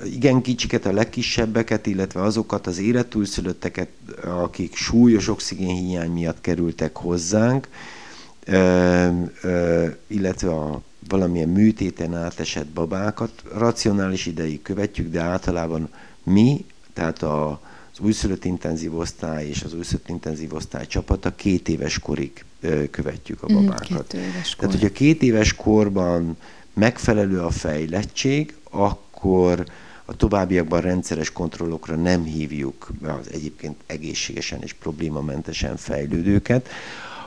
igen 0.05 0.40
kicsiket, 0.40 0.87
a 0.87 0.92
legkisebbeket, 0.92 1.87
illetve 1.87 2.22
azokat 2.22 2.66
az 2.66 2.79
életújszülötteket, 2.79 3.88
akik 4.42 4.77
súlyos 4.77 5.29
oxigénhiány 5.29 6.11
miatt 6.11 6.40
kerültek 6.40 6.96
hozzánk, 6.96 7.68
ö, 8.44 9.07
ö, 9.42 9.87
illetve 10.07 10.51
a 10.51 10.81
valamilyen 11.09 11.48
műtéten 11.48 12.14
átesett 12.14 12.66
babákat 12.66 13.31
racionális 13.55 14.27
ideig 14.27 14.62
követjük, 14.62 15.11
de 15.11 15.20
általában 15.20 15.88
mi, 16.29 16.64
tehát 16.93 17.23
a, 17.23 17.61
az 17.93 17.99
újszülött 18.01 18.45
intenzív 18.45 18.99
osztály 18.99 19.49
és 19.49 19.62
az 19.62 19.75
újszülött 19.75 20.09
intenzív 20.09 20.55
osztály 20.55 20.87
csapata 20.87 21.35
két 21.35 21.69
éves 21.69 21.99
korig 21.99 22.45
követjük 22.91 23.43
a 23.43 23.47
mhm, 23.47 23.55
babákat. 23.55 24.17
Mm, 24.17 24.21
éves 24.21 24.57
kor. 24.57 24.69
Tehát, 24.69 24.81
hogyha 24.81 24.93
két 24.93 25.23
éves 25.23 25.55
korban 25.55 26.37
megfelelő 26.73 27.41
a 27.41 27.51
fejlettség, 27.51 28.55
akkor 28.71 29.67
a 30.05 30.17
továbbiakban 30.17 30.81
rendszeres 30.81 31.33
kontrollokra 31.33 31.95
nem 31.95 32.25
hívjuk 32.25 32.91
az 33.03 33.33
egyébként 33.33 33.77
egészségesen 33.87 34.62
és 34.62 34.73
problémamentesen 34.73 35.77
fejlődőket. 35.77 36.69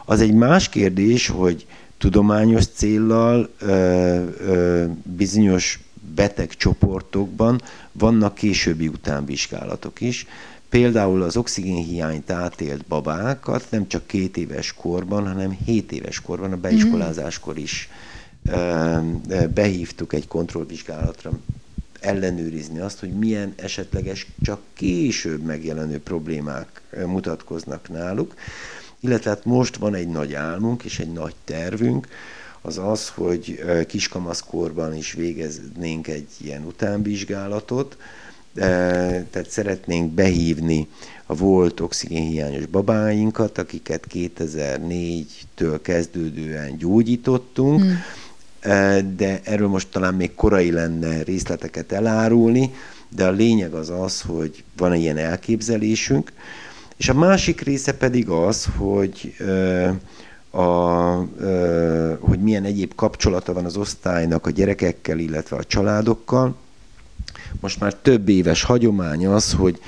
Az 0.06 0.22
egy 0.22 0.34
más 0.34 0.70
kérdés, 0.70 1.28
hogy 1.28 1.66
tudományos 1.98 2.66
céllal 2.68 3.50
ö, 3.60 3.70
ö, 4.40 4.86
bizonyos 5.04 5.80
betegcsoportokban 6.16 7.62
vannak 7.92 8.36
későbbi 8.36 8.88
utánvizsgálatok 8.88 10.02
is. 10.02 10.28
Például 10.70 11.22
az 11.22 11.38
oxigénhiányt 11.38 12.32
átélt 12.32 12.86
babákat 12.86 13.68
nem 13.70 13.88
csak 13.88 14.08
két 14.08 14.38
éves 14.38 14.74
korban, 14.74 15.28
hanem 15.28 15.58
7 15.66 15.92
éves 15.92 16.22
korban, 16.22 16.52
a 16.52 16.58
beiskolázáskor 16.58 17.58
is 17.58 17.90
behívtuk 19.54 20.14
egy 20.14 20.28
kontrollvizsgálatra 20.28 21.32
ellenőrizni 22.00 22.80
azt, 22.80 23.00
hogy 23.00 23.14
milyen 23.14 23.54
esetleges, 23.56 24.28
csak 24.42 24.62
később 24.74 25.42
megjelenő 25.42 26.00
problémák 26.00 26.82
mutatkoznak 27.06 27.90
náluk. 27.90 28.34
Illetve 29.00 29.30
hát 29.30 29.46
most 29.46 29.76
van 29.76 29.96
egy 29.96 30.08
nagy 30.08 30.34
álmunk 30.34 30.84
és 30.84 31.00
egy 31.00 31.12
nagy 31.12 31.36
tervünk, 31.46 32.08
az 32.62 32.78
az, 32.78 33.10
hogy 33.10 33.64
kiskamaszkorban 33.88 34.96
is 34.96 35.14
végeznénk 35.14 36.08
egy 36.08 36.28
ilyen 36.42 36.66
utánvizsgálatot, 36.66 37.98
tehát 38.54 39.50
szeretnénk 39.50 40.12
behívni 40.12 40.88
a 41.26 41.36
volt 41.36 41.80
oxigénhiányos 41.80 42.66
babáinkat, 42.66 43.58
akiket 43.58 44.08
2004-től 44.14 45.80
kezdődően 45.82 46.78
gyógyítottunk, 46.78 47.82
hmm. 47.82 49.16
de 49.16 49.42
erről 49.44 49.68
most 49.68 49.88
talán 49.92 50.14
még 50.14 50.36
korai 50.36 50.72
lenne 50.72 51.24
részleteket 51.24 51.92
elárulni, 51.92 52.74
de 53.16 53.26
a 53.26 53.32
lényeg 53.32 53.74
az 53.74 53.90
az, 53.90 54.22
hogy 54.22 54.64
van 54.78 54.96
ilyen 54.96 55.18
elképzelésünk, 55.18 56.32
és 56.98 57.10
a 57.10 57.14
másik 57.14 57.62
része 57.62 57.94
pedig 57.94 58.30
az, 58.30 58.68
hogy 58.78 59.36
a, 60.52 60.62
hogy 62.20 62.40
milyen 62.40 62.64
egyéb 62.64 62.96
kapcsolata 62.96 63.54
van 63.54 63.66
az 63.66 63.78
osztálynak 63.78 64.46
a 64.46 64.50
gyerekekkel, 64.50 65.20
illetve 65.20 65.56
a 65.56 65.64
családokkal. 65.64 66.56
Most 67.60 67.80
már 67.80 67.94
több 67.94 68.30
éves 68.30 68.64
hagyomány 68.64 69.28
az, 69.28 69.54
hogy 69.54 69.80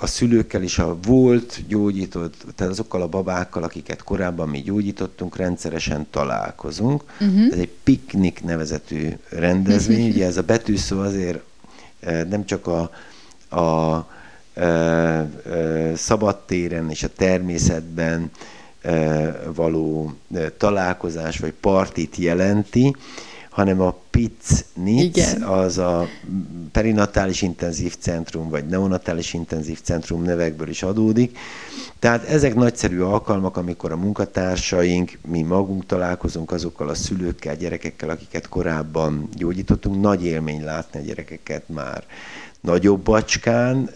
a 0.00 0.06
szülőkkel 0.06 0.62
is 0.62 0.78
a 0.78 0.96
volt 1.06 1.66
gyógyított, 1.68 2.34
tehát 2.54 2.72
azokkal 2.72 3.02
a 3.02 3.08
babákkal, 3.08 3.62
akiket 3.62 4.02
korábban 4.02 4.48
mi 4.48 4.62
gyógyítottunk, 4.62 5.36
rendszeresen 5.36 6.06
találkozunk. 6.10 7.02
Uh-huh. 7.20 7.46
Ez 7.52 7.58
egy 7.58 7.72
piknik 7.82 8.44
nevezetű 8.44 9.08
rendezvény, 9.28 9.98
uh-huh. 9.98 10.12
ugye 10.14 10.26
ez 10.26 10.36
a 10.36 10.42
betűszó 10.42 11.00
azért 11.00 11.40
nem 12.28 12.44
csak 12.44 12.66
a, 12.66 12.90
a 13.60 14.06
szabadtéren 15.94 16.90
és 16.90 17.02
a 17.02 17.08
természetben 17.16 18.30
való 19.54 20.12
találkozás 20.56 21.38
vagy 21.38 21.54
partit 21.60 22.16
jelenti, 22.16 22.96
hanem 23.50 23.80
a 23.80 23.96
PIC-NIC, 24.10 25.42
az 25.42 25.78
a 25.78 26.06
perinatális 26.72 27.42
intenzív 27.42 27.96
centrum, 27.98 28.48
vagy 28.48 28.66
neonatális 28.66 29.34
intenzív 29.34 29.80
centrum 29.82 30.22
nevekből 30.22 30.68
is 30.68 30.82
adódik. 30.82 31.38
Tehát 31.98 32.24
ezek 32.24 32.54
nagyszerű 32.54 33.00
alkalmak, 33.00 33.56
amikor 33.56 33.92
a 33.92 33.96
munkatársaink, 33.96 35.18
mi 35.26 35.42
magunk 35.42 35.86
találkozunk 35.86 36.52
azokkal 36.52 36.88
a 36.88 36.94
szülőkkel, 36.94 37.56
gyerekekkel, 37.56 38.08
akiket 38.08 38.48
korábban 38.48 39.28
gyógyítottunk. 39.36 40.00
Nagy 40.00 40.24
élmény 40.24 40.64
látni 40.64 41.00
a 41.00 41.02
gyerekeket 41.02 41.68
már 41.68 42.04
nagyobb 42.62 43.00
bacskán, 43.00 43.90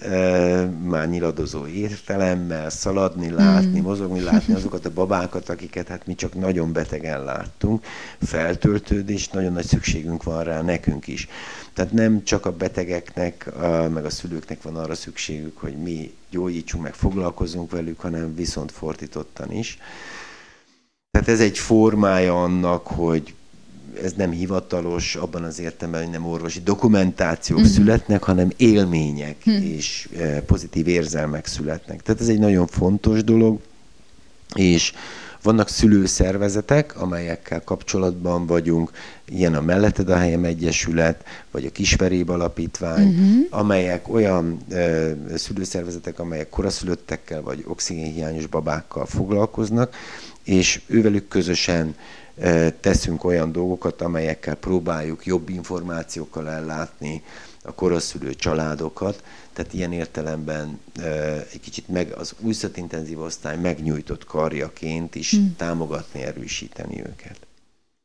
már 0.84 1.08
nyiladozó 1.08 1.66
értelemmel, 1.66 2.70
szaladni, 2.70 3.30
látni, 3.30 3.80
mm. 3.80 3.82
mozogni, 3.82 4.20
látni 4.20 4.54
azokat 4.54 4.86
a 4.86 4.90
babákat, 4.90 5.48
akiket 5.48 5.88
hát 5.88 6.06
mi 6.06 6.14
csak 6.14 6.34
nagyon 6.34 6.72
betegen 6.72 7.24
láttunk, 7.24 7.84
feltöltődés, 8.22 9.28
nagyon 9.28 9.52
nagy 9.52 9.64
szükségünk 9.64 10.22
van 10.22 10.44
rá 10.44 10.62
nekünk 10.62 11.06
is. 11.06 11.28
Tehát 11.72 11.92
nem 11.92 12.24
csak 12.24 12.46
a 12.46 12.52
betegeknek, 12.52 13.50
meg 13.92 14.04
a 14.04 14.10
szülőknek 14.10 14.62
van 14.62 14.76
arra 14.76 14.94
szükségük, 14.94 15.58
hogy 15.58 15.76
mi 15.82 16.14
gyógyítsunk, 16.30 16.82
meg 16.82 16.94
foglalkozunk 16.94 17.70
velük, 17.70 18.00
hanem 18.00 18.34
viszont 18.34 18.72
fordítottan 18.72 19.52
is. 19.52 19.78
Tehát 21.10 21.28
ez 21.28 21.40
egy 21.40 21.58
formája 21.58 22.42
annak, 22.42 22.86
hogy 22.86 23.34
ez 24.02 24.12
nem 24.12 24.30
hivatalos, 24.30 25.16
abban 25.16 25.42
az 25.42 25.60
értelemben, 25.60 26.02
hogy 26.02 26.12
nem 26.12 26.26
orvosi 26.26 26.60
dokumentációk 26.60 27.58
uh-huh. 27.58 27.74
születnek, 27.74 28.22
hanem 28.22 28.50
élmények 28.56 29.36
uh-huh. 29.46 29.64
és 29.64 30.08
e, 30.18 30.40
pozitív 30.40 30.88
érzelmek 30.88 31.46
születnek. 31.46 32.02
Tehát 32.02 32.20
ez 32.20 32.28
egy 32.28 32.38
nagyon 32.38 32.66
fontos 32.66 33.24
dolog, 33.24 33.58
és 34.54 34.92
vannak 35.42 35.68
szülőszervezetek, 35.68 37.00
amelyekkel 37.00 37.64
kapcsolatban 37.64 38.46
vagyunk, 38.46 38.90
ilyen 39.28 39.54
a 39.54 39.60
Melletted 39.60 40.08
a 40.08 40.16
Helyem 40.16 40.44
Egyesület, 40.44 41.24
vagy 41.50 41.64
a 41.64 41.70
Kisveréb 41.70 42.30
Alapítvány, 42.30 43.08
uh-huh. 43.08 43.46
amelyek 43.50 44.08
olyan 44.08 44.58
e, 44.70 45.12
szülőszervezetek, 45.34 46.18
amelyek 46.18 46.48
koraszülöttekkel 46.48 47.42
vagy 47.42 47.64
oxigénhiányos 47.66 48.46
babákkal 48.46 49.06
foglalkoznak, 49.06 49.94
és 50.46 50.80
ővelük 50.86 51.28
közösen 51.28 51.96
teszünk 52.80 53.24
olyan 53.24 53.52
dolgokat, 53.52 54.02
amelyekkel 54.02 54.54
próbáljuk 54.54 55.26
jobb 55.26 55.48
információkkal 55.48 56.50
ellátni 56.50 57.22
a 57.62 57.72
koraszülő 57.72 58.34
családokat, 58.34 59.22
tehát 59.52 59.74
ilyen 59.74 59.92
értelemben 59.92 60.80
egy 61.52 61.60
kicsit 61.60 61.88
meg 61.88 62.12
az 62.12 62.34
újszatintenzív 62.40 63.20
osztály 63.20 63.56
megnyújtott 63.56 64.24
karjaként 64.24 65.14
is 65.14 65.30
hmm. 65.30 65.54
támogatni, 65.56 66.22
erősíteni 66.22 66.98
őket. 66.98 67.36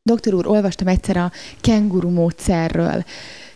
Doktor 0.02 0.34
úr, 0.34 0.46
olvastam 0.46 0.86
egyszer 0.86 1.16
a 1.16 1.32
kenguru 1.60 2.10
módszerről. 2.10 3.04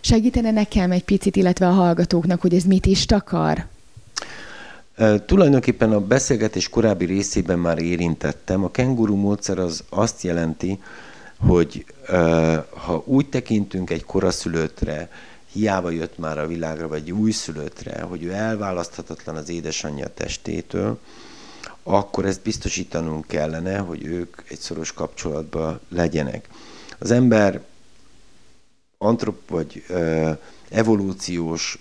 Segítene 0.00 0.50
nekem 0.50 0.90
egy 0.90 1.04
picit, 1.04 1.36
illetve 1.36 1.68
a 1.68 1.72
hallgatóknak, 1.72 2.40
hogy 2.40 2.54
ez 2.54 2.64
mit 2.64 2.86
is 2.86 3.06
takar? 3.06 3.66
Tulajdonképpen 5.26 5.92
a 5.92 6.00
beszélgetés 6.00 6.68
korábbi 6.68 7.04
részében 7.04 7.58
már 7.58 7.78
érintettem. 7.78 8.64
A 8.64 8.70
kenguru 8.70 9.16
módszer 9.16 9.58
az 9.58 9.84
azt 9.88 10.22
jelenti, 10.22 10.80
hogy 11.38 11.84
ha 12.70 13.02
úgy 13.04 13.28
tekintünk 13.28 13.90
egy 13.90 14.04
koraszülöttre, 14.04 15.10
hiába 15.52 15.90
jött 15.90 16.18
már 16.18 16.38
a 16.38 16.46
világra, 16.46 16.88
vagy 16.88 16.98
egy 16.98 17.12
újszülöttre, 17.12 18.00
hogy 18.00 18.22
ő 18.22 18.32
elválaszthatatlan 18.32 19.36
az 19.36 19.48
édesanyja 19.48 20.14
testétől, 20.14 20.98
akkor 21.82 22.24
ezt 22.24 22.42
biztosítanunk 22.42 23.26
kellene, 23.26 23.78
hogy 23.78 24.04
ők 24.04 24.42
egy 24.48 24.58
szoros 24.58 24.92
kapcsolatban 24.92 25.80
legyenek. 25.88 26.48
Az 26.98 27.10
ember 27.10 27.60
antrop 28.98 29.48
vagy 29.48 29.84
evolúciós 30.68 31.78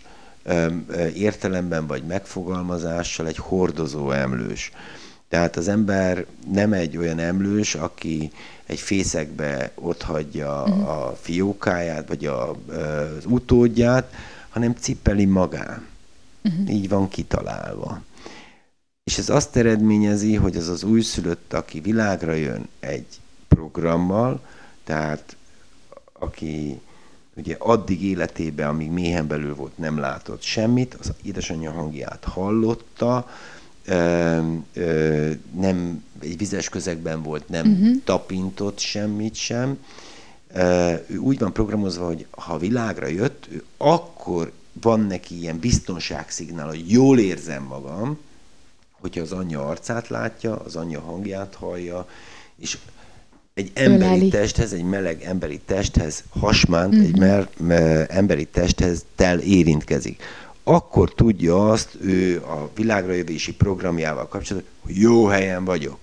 értelemben 1.15 1.87
vagy 1.87 2.03
megfogalmazással 2.03 3.27
egy 3.27 3.37
hordozó 3.37 4.11
emlős. 4.11 4.71
Tehát 5.29 5.55
az 5.55 5.67
ember 5.67 6.25
nem 6.51 6.73
egy 6.73 6.97
olyan 6.97 7.19
emlős, 7.19 7.75
aki 7.75 8.31
egy 8.65 8.79
fészekbe 8.79 9.71
ott 9.75 10.01
hagyja 10.01 10.63
uh-huh. 10.63 10.89
a 10.89 11.17
fiókáját, 11.21 12.07
vagy 12.07 12.25
a, 12.25 12.49
az 12.49 13.25
utódját, 13.25 14.13
hanem 14.49 14.73
cipeli 14.79 15.25
magán. 15.25 15.85
Uh-huh. 16.43 16.73
Így 16.73 16.89
van 16.89 17.07
kitalálva. 17.07 18.01
És 19.03 19.17
ez 19.17 19.29
azt 19.29 19.55
eredményezi, 19.55 20.35
hogy 20.35 20.55
az 20.55 20.67
az 20.67 20.83
újszülött, 20.83 21.53
aki 21.53 21.79
világra 21.79 22.33
jön 22.33 22.67
egy 22.79 23.07
programmal, 23.47 24.41
tehát 24.83 25.35
aki 26.13 26.81
ugye 27.35 27.55
addig 27.59 28.03
életében, 28.03 28.67
amíg 28.67 28.89
méhen 28.89 29.27
belül 29.27 29.55
volt, 29.55 29.77
nem 29.77 29.97
látott 29.97 30.41
semmit, 30.41 30.93
az 30.93 31.11
édesanyja 31.23 31.71
hangját 31.71 32.23
hallotta, 32.23 33.29
ö, 33.85 34.39
ö, 34.73 35.31
nem 35.59 36.03
egy 36.19 36.37
vizes 36.37 36.69
közegben 36.69 37.21
volt, 37.21 37.49
nem 37.49 37.71
uh-huh. 37.71 38.03
tapintott 38.03 38.79
semmit 38.79 39.35
sem. 39.35 39.77
Ö, 40.53 40.93
ő 41.07 41.17
úgy 41.17 41.39
van 41.39 41.53
programozva, 41.53 42.05
hogy 42.05 42.25
ha 42.29 42.57
világra 42.57 43.07
jött, 43.07 43.47
ő 43.51 43.63
akkor 43.77 44.51
van 44.81 44.99
neki 44.99 45.39
ilyen 45.39 45.59
biztonságszignál, 45.59 46.67
hogy 46.67 46.91
jól 46.91 47.19
érzem 47.19 47.63
magam, 47.63 48.19
hogyha 48.91 49.21
az 49.21 49.31
anyja 49.31 49.67
arcát 49.67 50.07
látja, 50.07 50.55
az 50.55 50.75
anyja 50.75 51.01
hangját 51.01 51.55
hallja, 51.55 52.07
és 52.55 52.77
egy 53.55 53.71
emberi 53.73 54.03
Öleli. 54.03 54.29
testhez, 54.29 54.73
egy 54.73 54.83
meleg 54.83 55.23
emberi 55.23 55.59
testhez 55.65 56.23
hasmánt, 56.39 56.93
uh-huh. 56.93 57.07
egy 57.07 57.19
mer, 57.19 57.49
mer, 57.57 58.05
emberi 58.09 58.45
testhez 58.45 59.05
tel 59.15 59.39
érintkezik. 59.39 60.23
Akkor 60.63 61.13
tudja 61.13 61.69
azt 61.69 61.97
ő 62.01 62.41
a 62.41 62.69
világra 62.75 63.13
jövési 63.13 63.53
programjával 63.53 64.27
kapcsolatban, 64.27 64.71
hogy 64.81 64.97
jó 64.97 65.25
helyen 65.25 65.65
vagyok. 65.65 65.97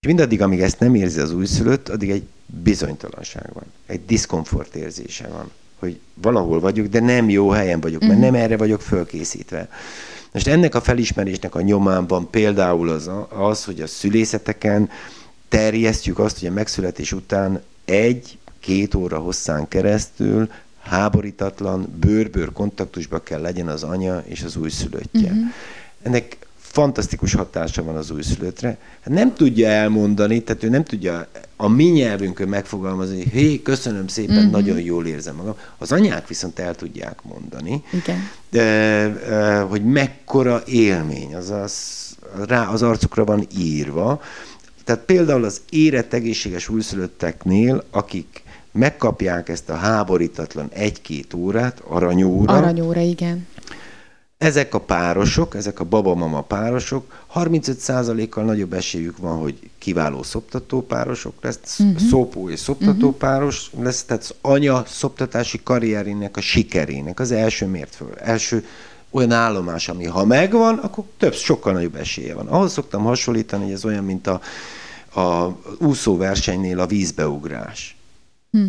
És 0.00 0.06
mindaddig, 0.06 0.42
amíg 0.42 0.60
ezt 0.60 0.78
nem 0.78 0.94
érzi 0.94 1.20
az 1.20 1.32
újszülött, 1.32 1.88
addig 1.88 2.10
egy 2.10 2.26
bizonytalanság 2.46 3.50
van, 3.52 3.64
egy 3.86 4.04
diszkomfort 4.06 4.74
érzése 4.74 5.28
van, 5.28 5.50
hogy 5.78 5.98
valahol 6.14 6.60
vagyok, 6.60 6.86
de 6.86 7.00
nem 7.00 7.28
jó 7.28 7.48
helyen 7.48 7.80
vagyok, 7.80 8.00
mert 8.00 8.12
uh-huh. 8.12 8.30
nem 8.30 8.42
erre 8.42 8.56
vagyok 8.56 8.80
fölkészítve. 8.80 9.68
Most 10.32 10.46
ennek 10.46 10.74
a 10.74 10.80
felismerésnek 10.80 11.54
a 11.54 11.60
nyomán 11.60 12.06
van 12.06 12.30
például 12.30 12.88
az, 12.88 13.10
az 13.28 13.64
hogy 13.64 13.80
a 13.80 13.86
szülészeteken 13.86 14.90
terjesztjük 15.54 16.18
azt, 16.18 16.38
hogy 16.38 16.48
a 16.48 16.52
megszületés 16.52 17.12
után 17.12 17.62
egy-két 17.84 18.94
óra 18.94 19.18
hosszán 19.18 19.68
keresztül 19.68 20.50
háborítatlan, 20.82 21.94
bőr-bőr 22.00 22.52
kontaktusba 22.52 23.22
kell 23.22 23.40
legyen 23.40 23.68
az 23.68 23.82
anya 23.82 24.22
és 24.26 24.42
az 24.42 24.56
újszülöttje. 24.56 25.30
Uh-huh. 25.30 25.44
Ennek 26.02 26.36
fantasztikus 26.58 27.34
hatása 27.34 27.82
van 27.84 27.96
az 27.96 28.10
újszülöttre. 28.10 28.78
Hát 29.00 29.14
nem 29.14 29.34
tudja 29.34 29.68
elmondani, 29.68 30.42
tehát 30.42 30.62
ő 30.62 30.68
nem 30.68 30.84
tudja 30.84 31.26
a 31.56 31.68
mi 31.68 31.84
nyelvünkön 31.84 32.48
megfogalmazni, 32.48 33.16
hogy 33.16 33.32
hé, 33.32 33.62
köszönöm 33.62 34.06
szépen, 34.06 34.36
uh-huh. 34.36 34.50
nagyon 34.50 34.80
jól 34.80 35.06
érzem 35.06 35.34
magam. 35.34 35.56
Az 35.78 35.92
anyák 35.92 36.28
viszont 36.28 36.58
el 36.58 36.74
tudják 36.74 37.18
mondani, 37.22 37.82
Igen. 37.92 38.18
De, 38.50 39.62
hogy 39.68 39.84
mekkora 39.84 40.62
élmény, 40.66 41.34
az, 41.34 41.50
az, 41.50 41.72
rá 42.46 42.66
az 42.66 42.82
arcukra 42.82 43.24
van 43.24 43.46
írva, 43.56 44.20
tehát 44.84 45.04
például 45.04 45.44
az 45.44 45.60
érett 45.70 46.12
egészséges 46.12 46.68
újszülötteknél, 46.68 47.84
akik 47.90 48.42
megkapják 48.72 49.48
ezt 49.48 49.70
a 49.70 49.74
háborítatlan 49.74 50.68
egy-két 50.72 51.34
órát, 51.34 51.82
aranyóra. 51.88 52.52
Aranyóra, 52.52 53.00
igen. 53.00 53.46
Ezek 54.38 54.74
a 54.74 54.80
párosok, 54.80 55.54
ezek 55.54 55.80
a 55.80 55.84
babamama 55.84 56.40
párosok, 56.40 57.24
35%-kal 57.34 58.44
nagyobb 58.44 58.72
esélyük 58.72 59.18
van, 59.18 59.38
hogy 59.38 59.70
kiváló 59.78 60.22
szoptató 60.22 60.82
párosok 60.82 61.34
lesz, 61.40 61.78
uh-huh. 61.78 62.08
szopó 62.08 62.50
és 62.50 62.58
szoptató 62.60 63.06
uh-huh. 63.06 63.14
páros 63.14 63.70
lesz, 63.80 64.04
tehát 64.04 64.22
az 64.22 64.34
anya 64.40 64.84
szoptatási 64.86 65.60
karrierének 65.62 66.36
a 66.36 66.40
sikerének 66.40 67.20
az 67.20 67.30
első 67.30 67.66
mért 67.66 67.94
föl, 67.94 68.14
első 68.16 68.64
olyan 69.14 69.32
állomás, 69.32 69.88
ami 69.88 70.04
ha 70.04 70.24
megvan, 70.24 70.78
akkor 70.78 71.04
több, 71.18 71.34
sokkal 71.34 71.72
nagyobb 71.72 71.96
esélye 71.96 72.34
van. 72.34 72.46
Ahhoz 72.46 72.72
szoktam 72.72 73.02
hasonlítani, 73.04 73.64
hogy 73.64 73.72
ez 73.72 73.84
olyan, 73.84 74.04
mint 74.04 74.26
a, 74.26 74.40
a 75.20 75.56
úszóversenynél 75.78 76.80
a 76.80 76.86
vízbeugrás. 76.86 77.96
Hm. 78.50 78.64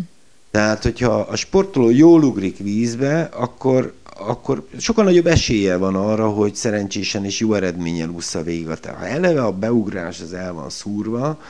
Tehát, 0.50 0.82
hogyha 0.82 1.20
a 1.20 1.36
sportoló 1.36 1.90
jól 1.90 2.22
ugrik 2.22 2.58
vízbe, 2.58 3.22
akkor, 3.22 3.94
akkor 4.18 4.66
sokkal 4.78 5.04
nagyobb 5.04 5.26
esélye 5.26 5.76
van 5.76 5.94
arra, 5.94 6.28
hogy 6.28 6.54
szerencsésen 6.54 7.24
és 7.24 7.40
jó 7.40 7.54
eredménnyel 7.54 8.08
ússza 8.08 8.42
végig 8.42 8.68
a 8.68 8.76
Ha 8.82 9.06
eleve 9.06 9.44
a 9.44 9.52
beugrás 9.52 10.20
az 10.20 10.32
el 10.32 10.52
van 10.52 10.70
szúrva, 10.70 11.40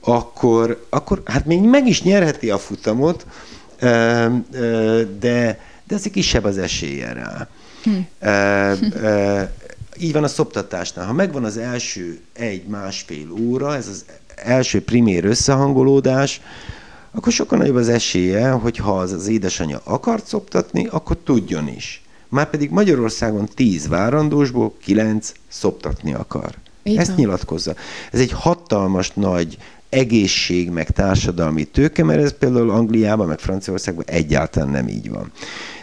akkor, 0.00 0.86
akkor 0.88 1.22
hát 1.24 1.46
még 1.46 1.60
meg 1.60 1.86
is 1.86 2.02
nyerheti 2.02 2.50
a 2.50 2.58
futamot, 2.58 3.26
de, 5.18 5.60
de 5.84 5.94
azért 5.94 6.12
kisebb 6.12 6.44
az 6.44 6.58
esélye 6.58 7.12
rá. 7.12 7.48
Hm. 7.82 7.90
E, 8.18 8.30
e, 8.30 9.52
így 10.00 10.12
van 10.12 10.24
a 10.24 10.28
szoptatásnál. 10.28 11.06
Ha 11.06 11.12
megvan 11.12 11.44
az 11.44 11.56
első 11.56 12.20
egy-másfél 12.32 13.30
óra, 13.40 13.74
ez 13.74 13.88
az 13.88 14.04
első 14.36 14.84
primér 14.84 15.24
összehangolódás, 15.24 16.40
akkor 17.10 17.32
sokkal 17.32 17.58
nagyobb 17.58 17.76
az 17.76 17.88
esélye, 17.88 18.50
hogy 18.50 18.76
ha 18.76 18.98
az, 18.98 19.12
az 19.12 19.28
édesanyja 19.28 19.80
akart 19.84 20.26
szoptatni, 20.26 20.86
akkor 20.86 21.16
tudjon 21.24 21.68
is. 21.68 22.02
már 22.28 22.50
pedig 22.50 22.70
Magyarországon 22.70 23.48
10 23.54 23.88
várandósból 23.88 24.74
9 24.82 25.32
szoptatni 25.48 26.14
akar. 26.14 26.54
Így 26.82 26.96
Ezt 26.96 27.06
van. 27.06 27.16
nyilatkozza. 27.16 27.74
Ez 28.12 28.20
egy 28.20 28.32
hatalmas 28.32 29.10
nagy 29.14 29.58
egészség, 29.88 30.70
meg 30.70 30.90
társadalmi 30.90 31.64
tőke, 31.64 32.04
mert 32.04 32.22
ez 32.22 32.38
például 32.38 32.70
Angliában, 32.70 33.26
meg 33.26 33.38
Franciaországban 33.38 34.04
egyáltalán 34.06 34.68
nem 34.68 34.88
így 34.88 35.10
van. 35.10 35.32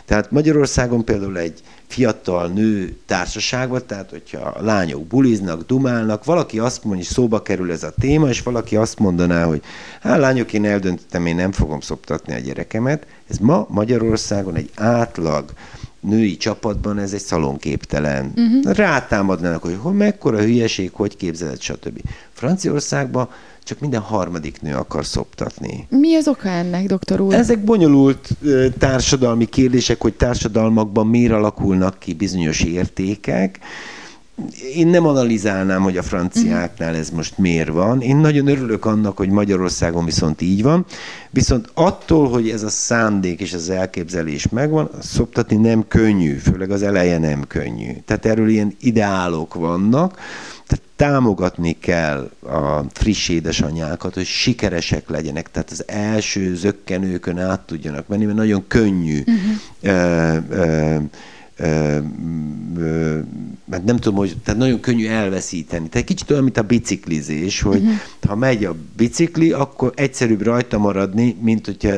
Tehát 0.09 0.31
Magyarországon 0.31 1.05
például 1.05 1.37
egy 1.37 1.61
fiatal 1.87 2.47
nő 2.47 2.97
társaságban, 3.05 3.81
tehát 3.87 4.09
hogyha 4.09 4.39
a 4.39 4.63
lányok 4.63 5.07
buliznak, 5.07 5.65
dumálnak, 5.65 6.25
valaki 6.25 6.59
azt 6.59 6.83
mondja, 6.83 7.05
hogy 7.05 7.13
szóba 7.13 7.41
kerül 7.41 7.71
ez 7.71 7.83
a 7.83 7.93
téma, 7.99 8.27
és 8.27 8.41
valaki 8.41 8.75
azt 8.75 8.99
mondaná, 8.99 9.45
hogy 9.45 9.61
hát 10.01 10.17
lányok, 10.17 10.53
én 10.53 10.65
eldöntöttem, 10.65 11.25
én 11.25 11.35
nem 11.35 11.51
fogom 11.51 11.79
szoptatni 11.79 12.33
a 12.33 12.39
gyerekemet. 12.39 13.05
Ez 13.29 13.37
ma 13.37 13.67
Magyarországon 13.69 14.55
egy 14.55 14.69
átlag 14.75 15.53
női 15.99 16.37
csapatban 16.37 16.99
ez 16.99 17.13
egy 17.13 17.21
szalonképtelen. 17.21 18.33
Uh-huh. 18.35 18.73
Rátámadnának, 18.73 19.61
hogy 19.61 19.77
hol 19.81 19.93
mekkora 19.93 20.39
hülyeség, 20.41 20.91
hogy 20.93 21.17
képzeled, 21.17 21.61
stb. 21.61 22.01
Franciaországban 22.33 23.29
csak 23.69 23.79
minden 23.79 24.01
harmadik 24.01 24.61
nő 24.61 24.75
akar 24.75 25.05
szoptatni. 25.05 25.87
Mi 25.89 26.15
az 26.15 26.27
oka 26.27 26.49
ennek, 26.49 26.85
doktor 26.85 27.21
úr? 27.21 27.33
Ezek 27.33 27.63
bonyolult 27.63 28.29
társadalmi 28.77 29.45
kérdések, 29.45 30.01
hogy 30.01 30.13
társadalmakban 30.13 31.07
miért 31.07 31.31
alakulnak 31.31 31.99
ki 31.99 32.13
bizonyos 32.13 32.61
értékek. 32.61 33.59
Én 34.75 34.87
nem 34.87 35.05
analizálnám, 35.05 35.81
hogy 35.81 35.97
a 35.97 36.03
franciáknál 36.03 36.95
ez 36.95 37.09
most 37.09 37.37
miért 37.37 37.69
van. 37.69 38.01
Én 38.01 38.17
nagyon 38.17 38.47
örülök 38.47 38.85
annak, 38.85 39.17
hogy 39.17 39.29
Magyarországon 39.29 40.05
viszont 40.05 40.41
így 40.41 40.63
van. 40.63 40.85
Viszont 41.29 41.69
attól, 41.73 42.29
hogy 42.29 42.49
ez 42.49 42.63
a 42.63 42.69
szándék 42.69 43.41
és 43.41 43.53
az 43.53 43.69
elképzelés 43.69 44.49
megvan, 44.49 44.89
szoptatni 45.01 45.55
nem 45.55 45.87
könnyű, 45.87 46.33
főleg 46.33 46.71
az 46.71 46.81
eleje 46.81 47.17
nem 47.17 47.43
könnyű. 47.47 47.91
Tehát 48.05 48.25
erről 48.25 48.49
ilyen 48.49 48.75
ideálok 48.79 49.53
vannak, 49.53 50.19
tehát 50.69 50.85
támogatni 50.95 51.77
kell 51.79 52.29
a 52.39 52.83
friss 52.93 53.29
édesanyákat, 53.29 54.13
hogy 54.13 54.25
sikeresek 54.25 55.09
legyenek, 55.09 55.51
tehát 55.51 55.71
az 55.71 55.83
első 55.87 56.55
zökkenőkön 56.55 57.37
át 57.39 57.59
tudjanak 57.59 58.07
menni, 58.07 58.25
mert 58.25 58.37
nagyon 58.37 58.67
könnyű. 58.67 59.19
Uh-huh. 59.19 59.55
Ö, 59.81 60.37
ö, 60.47 60.97
mert 63.65 63.83
nem 63.83 63.97
tudom, 63.97 64.17
hogy 64.17 64.37
tehát 64.43 64.59
nagyon 64.59 64.79
könnyű 64.79 65.07
elveszíteni. 65.07 65.89
Tehát 65.89 66.07
kicsit 66.07 66.31
olyan, 66.31 66.43
mint 66.43 66.57
a 66.57 66.61
biciklizés, 66.61 67.61
hogy 67.61 67.81
uh-huh. 67.81 67.95
ha 68.27 68.35
megy 68.35 68.65
a 68.65 68.75
bicikli, 68.97 69.51
akkor 69.51 69.91
egyszerűbb 69.95 70.41
rajta 70.41 70.77
maradni, 70.77 71.35
mint 71.41 71.65
hogyha 71.65 71.95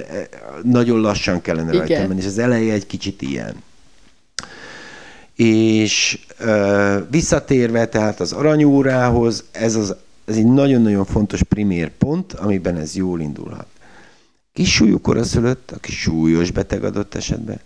nagyon 0.64 1.00
lassan 1.02 1.42
kellene 1.42 1.72
rajta 1.72 1.86
Igen. 1.86 2.08
menni, 2.08 2.20
és 2.20 2.26
az 2.26 2.38
eleje 2.38 2.74
egy 2.74 2.86
kicsit 2.86 3.22
ilyen. 3.22 3.56
És 5.36 6.20
ö, 6.38 6.98
visszatérve 7.10 7.88
tehát 7.88 8.20
az 8.20 8.32
aranyórához, 8.32 9.44
ez, 9.52 9.76
az, 9.76 9.96
ez 10.26 10.36
egy 10.36 10.46
nagyon-nagyon 10.46 11.06
fontos 11.06 11.44
primér 11.44 11.90
pont, 11.90 12.34
amiben 12.34 12.78
ez 12.78 12.96
jól 12.96 13.22
indulhat. 13.22 13.68
Kis 14.54 14.74
súlyú 14.74 15.02
koraszülött, 15.02 15.72
aki 15.72 15.92
súlyos 15.92 16.52
beteg 16.52 16.84
adott 16.84 17.16
esetben, 17.16 17.60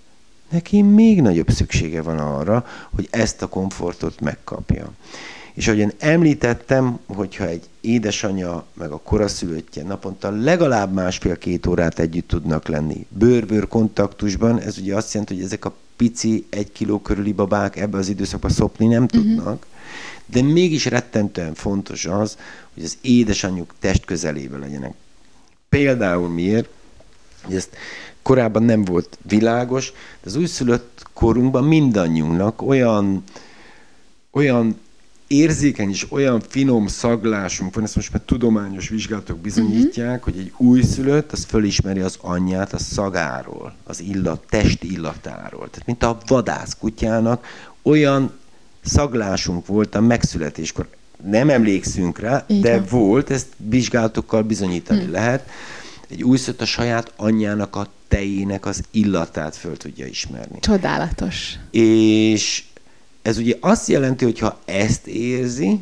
neki 0.49 0.81
még 0.81 1.21
nagyobb 1.21 1.49
szüksége 1.49 2.01
van 2.01 2.17
arra, 2.17 2.65
hogy 2.95 3.07
ezt 3.11 3.41
a 3.41 3.47
komfortot 3.47 4.19
megkapja. 4.19 4.91
És 5.53 5.67
ahogyan 5.67 5.91
említettem, 5.97 6.99
hogyha 7.05 7.47
egy 7.47 7.63
édesanyja 7.81 8.65
meg 8.73 8.91
a 8.91 8.97
koraszülöttje 8.97 9.83
naponta 9.83 10.29
legalább 10.29 10.93
másfél-két 10.93 11.65
órát 11.65 11.99
együtt 11.99 12.27
tudnak 12.27 12.67
lenni 12.67 13.05
bőr-bőr 13.09 13.67
kontaktusban, 13.67 14.59
ez 14.59 14.77
ugye 14.77 14.95
azt 14.95 15.13
jelenti, 15.13 15.35
hogy 15.35 15.43
ezek 15.43 15.65
a 15.65 15.73
pici, 15.97 16.45
egy 16.49 16.71
kiló 16.71 16.99
körüli 16.99 17.33
babák 17.33 17.75
ebbe 17.75 17.97
az 17.97 18.09
időszakban 18.09 18.51
szopni 18.51 18.87
nem 18.87 19.07
tudnak, 19.07 19.65
de 20.25 20.41
mégis 20.41 20.85
rettentően 20.85 21.53
fontos 21.53 22.05
az, 22.05 22.37
hogy 22.73 22.83
az 22.83 22.97
édesanyjuk 23.01 23.73
test 23.79 24.05
közelében 24.05 24.59
legyenek. 24.59 24.93
Például 25.69 26.29
miért? 26.29 26.69
Ezt 27.49 27.75
korábban 28.21 28.63
nem 28.63 28.85
volt 28.85 29.17
világos, 29.21 29.91
de 29.91 30.29
az 30.29 30.35
újszülött 30.35 31.03
korunkban 31.13 31.63
mindannyiunknak 31.63 32.61
olyan, 32.61 33.23
olyan 34.31 34.79
érzékeny 35.27 35.89
és 35.89 36.05
olyan 36.09 36.41
finom 36.47 36.87
szaglásunk 36.87 37.75
van, 37.75 37.83
ezt 37.83 37.95
most 37.95 38.11
már 38.11 38.21
tudományos 38.25 38.89
vizsgálatok 38.89 39.37
bizonyítják, 39.37 40.23
hogy 40.23 40.37
egy 40.37 40.53
újszülött, 40.57 41.31
az 41.31 41.43
fölismeri 41.43 41.99
az 41.99 42.17
anyját 42.21 42.73
a 42.73 42.77
szagáról, 42.77 43.75
az 43.83 44.01
illat, 44.01 44.43
test 44.49 44.83
illatáról. 44.83 45.69
Tehát 45.69 45.85
mint 45.85 46.03
a 46.03 46.17
vadászkutyának 46.27 47.45
olyan 47.81 48.31
szaglásunk 48.83 49.65
volt 49.65 49.95
a 49.95 50.01
megszületéskor. 50.01 50.87
Nem 51.23 51.49
emlékszünk 51.49 52.19
rá, 52.19 52.45
Így 52.47 52.61
de 52.61 52.79
van. 52.79 52.85
volt, 52.89 53.29
ezt 53.29 53.47
vizsgálatokkal 53.57 54.41
bizonyítani 54.41 55.01
hmm. 55.01 55.11
lehet. 55.11 55.49
Egy 56.09 56.23
újszülött 56.23 56.61
a 56.61 56.65
saját 56.65 57.13
anyjának 57.15 57.75
a 57.75 57.87
tejének 58.07 58.65
az 58.65 58.81
illatát 58.91 59.55
föl 59.55 59.77
tudja 59.77 60.05
ismerni. 60.05 60.59
Csodálatos. 60.59 61.53
És 61.71 62.63
ez 63.25 63.37
ugye 63.37 63.55
azt 63.59 63.87
jelenti, 63.87 64.23
hogy 64.23 64.39
ha 64.39 64.59
ezt 64.65 65.07
érzi, 65.07 65.79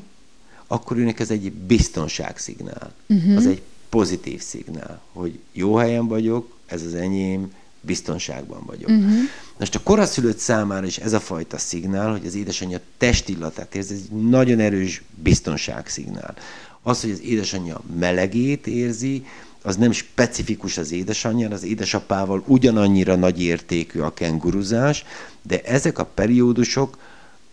akkor 0.68 0.98
őnek 0.98 1.20
ez 1.20 1.30
egy 1.30 1.52
biztonságszignál. 1.52 2.94
Uh-huh. 3.08 3.38
Az 3.38 3.46
egy 3.46 3.62
pozitív 3.90 4.42
szignál, 4.42 5.02
hogy 5.14 5.40
jó 5.52 5.76
helyen 5.76 6.08
vagyok, 6.08 6.58
ez 6.66 6.82
az 6.82 6.94
enyém, 6.94 7.52
biztonságban 7.82 8.64
vagyok. 8.66 8.90
Uh-huh. 8.90 9.14
Most 9.60 9.76
a 9.76 9.80
koraszülött 9.84 10.38
számára 10.38 10.86
is 10.86 10.98
ez 10.98 11.14
a 11.14 11.20
fajta 11.20 11.58
szignál, 11.58 12.12
hogy 12.12 12.26
az 12.26 12.36
édesanyja 12.36 12.80
testillatát 12.98 13.76
érzi, 13.76 13.94
ez 13.94 14.00
egy 14.00 14.28
nagyon 14.30 14.60
erős 14.60 15.04
biztonságszignál. 15.24 16.36
Az, 16.82 17.02
hogy 17.02 17.12
az 17.12 17.22
édesanyja 17.22 17.82
melegét 18.00 18.68
érzi, 18.68 19.26
az 19.62 19.76
nem 19.76 19.92
specifikus 19.92 20.78
az 20.78 20.92
édesanyjára, 20.92 21.54
az 21.54 21.64
édesapával 21.64 22.44
ugyanannyira 22.48 23.16
nagy 23.16 23.42
értékű 23.42 24.00
a 24.00 24.14
kenguruzás, 24.14 25.06
de 25.42 25.62
ezek 25.62 25.98
a 25.98 26.06
periódusok 26.06 26.98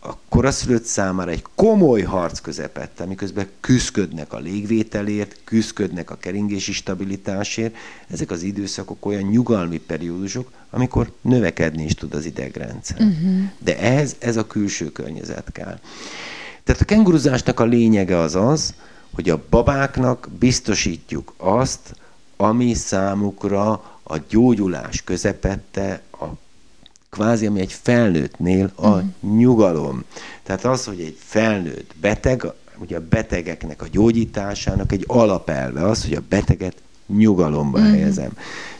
a 0.02 0.12
koraszülött 0.28 0.84
számára 0.84 1.30
egy 1.30 1.44
komoly 1.54 2.02
harc 2.02 2.40
közepette, 2.40 3.04
miközben 3.04 3.48
küzdködnek 3.60 4.32
a 4.32 4.38
légvételért, 4.38 5.36
küzdködnek 5.44 6.10
a 6.10 6.16
keringési 6.16 6.72
stabilitásért. 6.72 7.74
Ezek 8.08 8.30
az 8.30 8.42
időszakok 8.42 9.06
olyan 9.06 9.22
nyugalmi 9.22 9.78
periódusok, 9.78 10.50
amikor 10.70 11.12
növekedni 11.20 11.84
is 11.84 11.94
tud 11.94 12.14
az 12.14 12.24
idegrendszer. 12.24 13.00
Uh-huh. 13.00 13.42
De 13.58 13.78
ehhez 13.78 14.16
ez 14.18 14.36
a 14.36 14.46
külső 14.46 14.92
környezet 14.92 15.52
kell. 15.52 15.78
Tehát 16.64 16.80
a 16.80 16.84
kenguruzásnak 16.84 17.60
a 17.60 17.64
lényege 17.64 18.18
az 18.18 18.34
az, 18.34 18.74
hogy 19.14 19.30
a 19.30 19.42
babáknak 19.50 20.28
biztosítjuk 20.38 21.34
azt, 21.36 21.94
ami 22.36 22.74
számukra 22.74 23.70
a 24.02 24.18
gyógyulás 24.28 25.02
közepette, 25.02 26.02
kvázi, 27.10 27.46
ami 27.46 27.60
egy 27.60 27.72
felnőttnél 27.82 28.72
a 28.74 28.88
uh-huh. 28.88 29.04
nyugalom. 29.36 30.04
Tehát 30.42 30.64
az, 30.64 30.84
hogy 30.84 31.00
egy 31.00 31.16
felnőtt 31.18 31.94
beteg, 32.00 32.46
ugye 32.78 32.96
a 32.96 33.02
betegeknek 33.08 33.82
a 33.82 33.86
gyógyításának 33.90 34.92
egy 34.92 35.04
alapelve 35.06 35.84
az, 35.86 36.04
hogy 36.04 36.14
a 36.14 36.22
beteget 36.28 36.76
nyugalomba 37.06 37.78
uh-huh. 37.78 37.92
helyezem. 37.94 38.30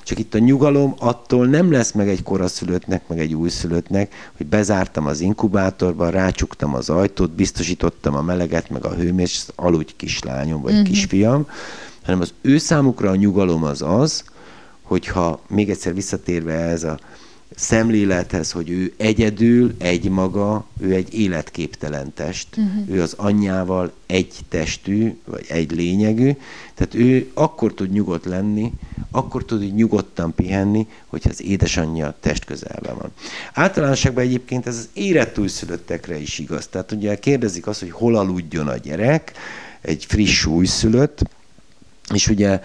Csak 0.02 0.18
itt 0.18 0.34
a 0.34 0.38
nyugalom 0.38 0.94
attól 0.98 1.46
nem 1.46 1.72
lesz 1.72 1.92
meg 1.92 2.08
egy 2.08 2.22
koraszülöttnek, 2.22 3.08
meg 3.08 3.18
egy 3.18 3.34
újszülöttnek, 3.34 4.30
hogy 4.36 4.46
bezártam 4.46 5.06
az 5.06 5.20
inkubátorba, 5.20 6.08
rácsuktam 6.08 6.74
az 6.74 6.90
ajtót, 6.90 7.30
biztosítottam 7.30 8.14
a 8.14 8.22
meleget, 8.22 8.70
meg 8.70 8.84
a 8.84 8.94
hőmérsékletet, 8.94 9.64
aludj 9.64 9.92
kislányom, 9.96 10.62
vagy 10.62 10.72
uh-huh. 10.72 10.88
kisfiam, 10.88 11.46
hanem 12.04 12.20
az 12.20 12.32
ő 12.40 12.58
számukra 12.58 13.10
a 13.10 13.14
nyugalom 13.14 13.64
az 13.64 13.82
az, 13.82 14.24
hogyha 14.82 15.40
még 15.48 15.70
egyszer 15.70 15.94
visszatérve 15.94 16.52
ez 16.52 16.84
a 16.84 16.98
szemlélethez, 17.56 18.52
hogy 18.52 18.70
ő 18.70 18.92
egyedül, 18.96 19.74
egymaga, 19.78 20.66
ő 20.80 20.94
egy 20.94 21.14
életképtelen 21.14 22.12
test, 22.14 22.48
uh-huh. 22.56 22.96
ő 22.96 23.02
az 23.02 23.14
anyjával 23.16 23.92
egy 24.06 24.34
testű, 24.48 25.16
vagy 25.24 25.44
egy 25.48 25.70
lényegű, 25.70 26.30
tehát 26.74 26.94
ő 26.94 27.30
akkor 27.34 27.74
tud 27.74 27.92
nyugodt 27.92 28.24
lenni, 28.24 28.72
akkor 29.10 29.44
tud 29.44 29.62
így 29.62 29.74
nyugodtan 29.74 30.34
pihenni, 30.34 30.86
hogyha 31.06 31.30
az 31.30 31.42
édesanyja 31.42 32.16
test 32.20 32.44
közelben 32.44 32.96
van. 32.96 33.10
Általánosságban 33.52 34.24
egyébként 34.24 34.66
ez 34.66 34.76
az 34.76 34.88
érett 34.92 35.38
újszülöttekre 35.38 36.18
is 36.18 36.38
igaz. 36.38 36.66
Tehát 36.66 36.92
ugye 36.92 37.18
kérdezik 37.18 37.66
azt, 37.66 37.80
hogy 37.80 37.90
hol 37.90 38.16
aludjon 38.16 38.68
a 38.68 38.76
gyerek, 38.76 39.32
egy 39.80 40.04
friss 40.04 40.44
újszülött, 40.44 41.22
és 42.14 42.28
ugye 42.28 42.60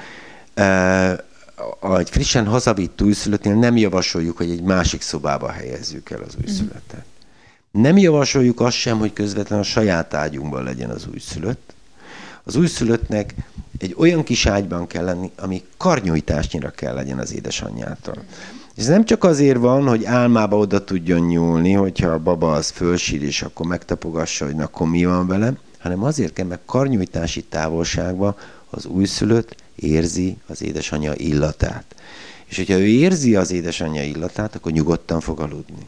egy 1.97 2.10
frissen 2.10 2.45
hazavitt 2.45 3.01
újszülöttnél 3.01 3.56
nem 3.56 3.78
javasoljuk, 3.78 4.38
hogy 4.38 4.49
egy 4.49 4.62
másik 4.62 5.01
szobába 5.01 5.51
helyezzük 5.51 6.10
el 6.10 6.22
az 6.22 6.36
újszülöttet. 6.43 7.06
Nem 7.72 7.97
javasoljuk 7.97 8.60
azt 8.60 8.78
sem, 8.78 8.97
hogy 8.97 9.14
közvetlenül 9.14 9.64
a 9.64 9.68
saját 9.68 10.14
ágyunkban 10.14 10.64
legyen 10.64 10.89
az 10.89 11.08
újszülött. 11.14 11.74
Az 12.43 12.56
újszülöttnek 12.56 13.34
egy 13.78 13.95
olyan 13.97 14.24
kis 14.24 14.45
ágyban 14.45 14.88
kell 14.88 15.03
lenni, 15.03 15.32
ami 15.38 15.64
karnyújtásnyira 15.78 16.70
kell 16.70 16.93
legyen 16.93 17.20
az 17.20 17.34
édesanyjától. 17.34 18.24
Ez 18.78 18.88
nem 18.88 19.06
csak 19.06 19.24
azért 19.24 19.58
van, 19.58 19.88
hogy 19.88 20.06
álmába 20.06 20.58
oda 20.58 20.84
tudjon 20.84 21.20
nyúlni, 21.20 21.74
hogyha 21.74 22.10
a 22.10 22.20
baba 22.20 22.53
az 22.53 22.70
fölsír, 22.70 23.24
és 23.24 23.41
akkor 23.41 23.66
megtapogassa, 23.66 24.45
hogy 24.45 24.56
na, 24.56 24.64
akkor 24.64 24.88
mi 24.88 25.06
van 25.06 25.28
vele, 25.28 25.53
hanem 25.80 26.03
azért 26.03 26.34
kell, 26.34 26.45
meg 26.45 26.60
karnyújtási 26.66 27.43
távolságban 27.43 28.36
az 28.70 28.86
újszülött 28.86 29.56
érzi 29.76 30.38
az 30.47 30.61
édesanyja 30.61 31.13
illatát. 31.15 31.95
És 32.45 32.57
hogyha 32.57 32.78
ő 32.78 32.86
érzi 32.86 33.36
az 33.36 33.51
édesanyja 33.51 34.03
illatát, 34.03 34.55
akkor 34.55 34.71
nyugodtan 34.71 35.19
fog 35.19 35.39
aludni. 35.39 35.86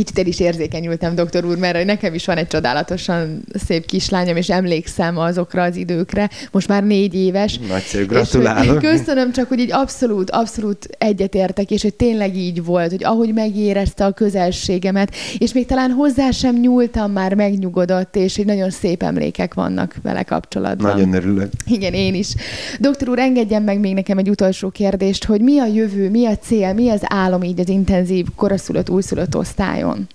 Kicsit 0.00 0.18
el 0.18 0.26
is 0.26 0.40
érzékenyültem, 0.40 1.14
doktor 1.14 1.44
úr, 1.44 1.58
mert 1.58 1.84
nekem 1.84 2.14
is 2.14 2.26
van 2.26 2.36
egy 2.36 2.46
csodálatosan 2.46 3.42
szép 3.66 3.86
kislányom, 3.86 4.36
és 4.36 4.50
emlékszem 4.50 5.18
azokra 5.18 5.62
az 5.62 5.76
időkre. 5.76 6.30
Most 6.50 6.68
már 6.68 6.84
négy 6.84 7.14
éves. 7.14 7.58
Nagyszerű, 7.68 8.06
gratulálok. 8.06 8.82
És, 8.82 8.88
köszönöm, 8.90 9.32
csak 9.32 9.48
hogy 9.48 9.58
így 9.58 9.72
abszolút, 9.72 10.30
abszolút 10.30 10.88
egyetértek, 10.98 11.70
és 11.70 11.82
hogy 11.82 11.94
tényleg 11.94 12.36
így 12.36 12.64
volt, 12.64 12.90
hogy 12.90 13.04
ahogy 13.04 13.32
megérezte 13.34 14.04
a 14.04 14.12
közelségemet, 14.12 15.14
és 15.38 15.52
még 15.52 15.66
talán 15.66 15.90
hozzá 15.90 16.30
sem 16.30 16.56
nyúltam, 16.60 17.12
már 17.12 17.34
megnyugodott, 17.34 18.16
és 18.16 18.36
hogy 18.36 18.46
nagyon 18.46 18.70
szép 18.70 19.02
emlékek 19.02 19.54
vannak 19.54 19.94
vele 20.02 20.22
kapcsolatban. 20.22 20.90
Nagyon 20.90 21.14
örülök. 21.14 21.50
Igen, 21.66 21.92
én 21.92 22.14
is. 22.14 22.34
Doktor 22.78 23.08
úr, 23.08 23.18
engedjen 23.18 23.62
meg 23.62 23.80
még 23.80 23.94
nekem 23.94 24.18
egy 24.18 24.28
utolsó 24.28 24.70
kérdést, 24.70 25.24
hogy 25.24 25.40
mi 25.40 25.58
a 25.58 25.66
jövő, 25.66 26.10
mi 26.10 26.26
a 26.26 26.36
cél, 26.36 26.72
mi 26.72 26.88
az 26.88 27.02
álom 27.04 27.42
így 27.42 27.60
az 27.60 27.68
intenzív 27.68 28.26
koraszülött, 28.36 28.90
újszülött 28.90 29.36
osztályon? 29.36 29.89
Osztályon? 29.90 30.08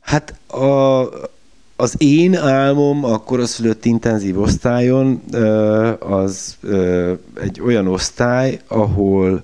Hát 0.00 0.34
a, 0.46 1.08
az 1.76 1.94
én 1.98 2.36
álmom 2.36 3.04
a 3.04 3.18
koraszülött 3.18 3.84
intenzív 3.84 4.40
osztályon 4.40 5.22
az 5.98 6.56
egy 7.40 7.60
olyan 7.60 7.86
osztály, 7.86 8.60
ahol 8.68 9.42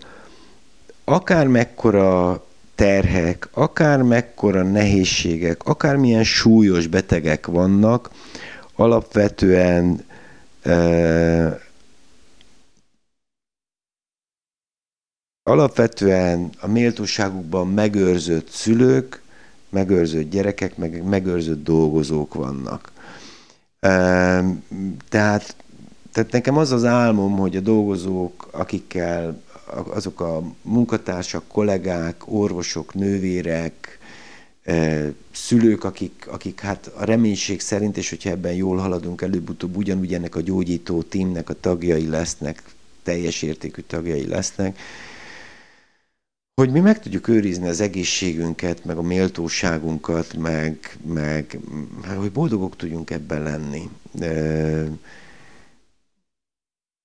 akár 1.04 1.46
mekkora 1.46 2.44
terhek, 2.74 3.48
akár 3.52 4.02
mekkora 4.02 4.62
nehézségek, 4.62 5.64
akármilyen 5.64 6.24
súlyos 6.24 6.86
betegek 6.86 7.46
vannak, 7.46 8.10
alapvetően 8.76 10.04
alapvetően 15.50 16.50
a 16.60 16.66
méltóságukban 16.66 17.68
megőrzött 17.68 18.48
szülők, 18.50 19.22
megőrzött 19.68 20.30
gyerekek, 20.30 20.76
meg 20.76 21.02
megőrzött 21.04 21.64
dolgozók 21.64 22.34
vannak. 22.34 22.92
Tehát, 25.08 25.56
tehát 26.12 26.30
nekem 26.30 26.56
az 26.56 26.72
az 26.72 26.84
álmom, 26.84 27.36
hogy 27.36 27.56
a 27.56 27.60
dolgozók, 27.60 28.48
akikkel 28.50 29.42
azok 29.88 30.20
a 30.20 30.42
munkatársak, 30.62 31.44
kollégák, 31.48 32.22
orvosok, 32.24 32.94
nővérek, 32.94 33.98
szülők, 35.32 35.84
akik, 35.84 36.26
akik 36.30 36.60
hát 36.60 36.90
a 36.96 37.04
reménység 37.04 37.60
szerint, 37.60 37.96
és 37.96 38.08
hogyha 38.08 38.30
ebben 38.30 38.52
jól 38.52 38.76
haladunk, 38.76 39.22
előbb-utóbb 39.22 39.76
ugyanúgy 39.76 40.14
ennek 40.14 40.36
a 40.36 40.40
gyógyító 40.40 41.02
tímnek 41.02 41.48
a 41.48 41.60
tagjai 41.60 42.08
lesznek, 42.08 42.62
teljes 43.02 43.42
értékű 43.42 43.80
tagjai 43.86 44.26
lesznek, 44.26 44.78
hogy 46.60 46.70
mi 46.70 46.80
meg 46.80 47.00
tudjuk 47.00 47.28
őrizni 47.28 47.68
az 47.68 47.80
egészségünket, 47.80 48.84
meg 48.84 48.96
a 48.96 49.02
méltóságunkat, 49.02 50.36
meg, 50.36 50.96
meg, 51.06 51.58
meg 52.06 52.16
hogy 52.16 52.32
boldogok 52.32 52.76
tudjunk 52.76 53.10
ebben 53.10 53.42
lenni. 53.42 53.88
E, 54.20 54.84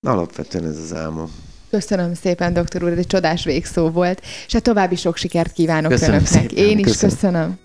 alapvetően 0.07 0.65
ez 0.65 0.77
az 0.77 0.93
álmom. 0.93 1.31
Köszönöm 1.69 2.13
szépen, 2.13 2.53
doktor 2.53 2.83
úr, 2.83 2.91
ez 2.91 2.97
egy 2.97 3.07
csodás 3.07 3.43
végszó 3.43 3.89
volt, 3.89 4.21
és 4.21 4.53
a 4.53 4.53
hát 4.53 4.63
további 4.63 4.95
sok 4.95 5.15
sikert 5.15 5.51
kívánok 5.51 5.91
köszönöm 5.91 6.15
önöknek. 6.15 6.49
Szépen, 6.49 6.65
Én 6.65 6.77
is 6.77 6.85
köszönöm. 6.85 7.15
köszönöm. 7.15 7.64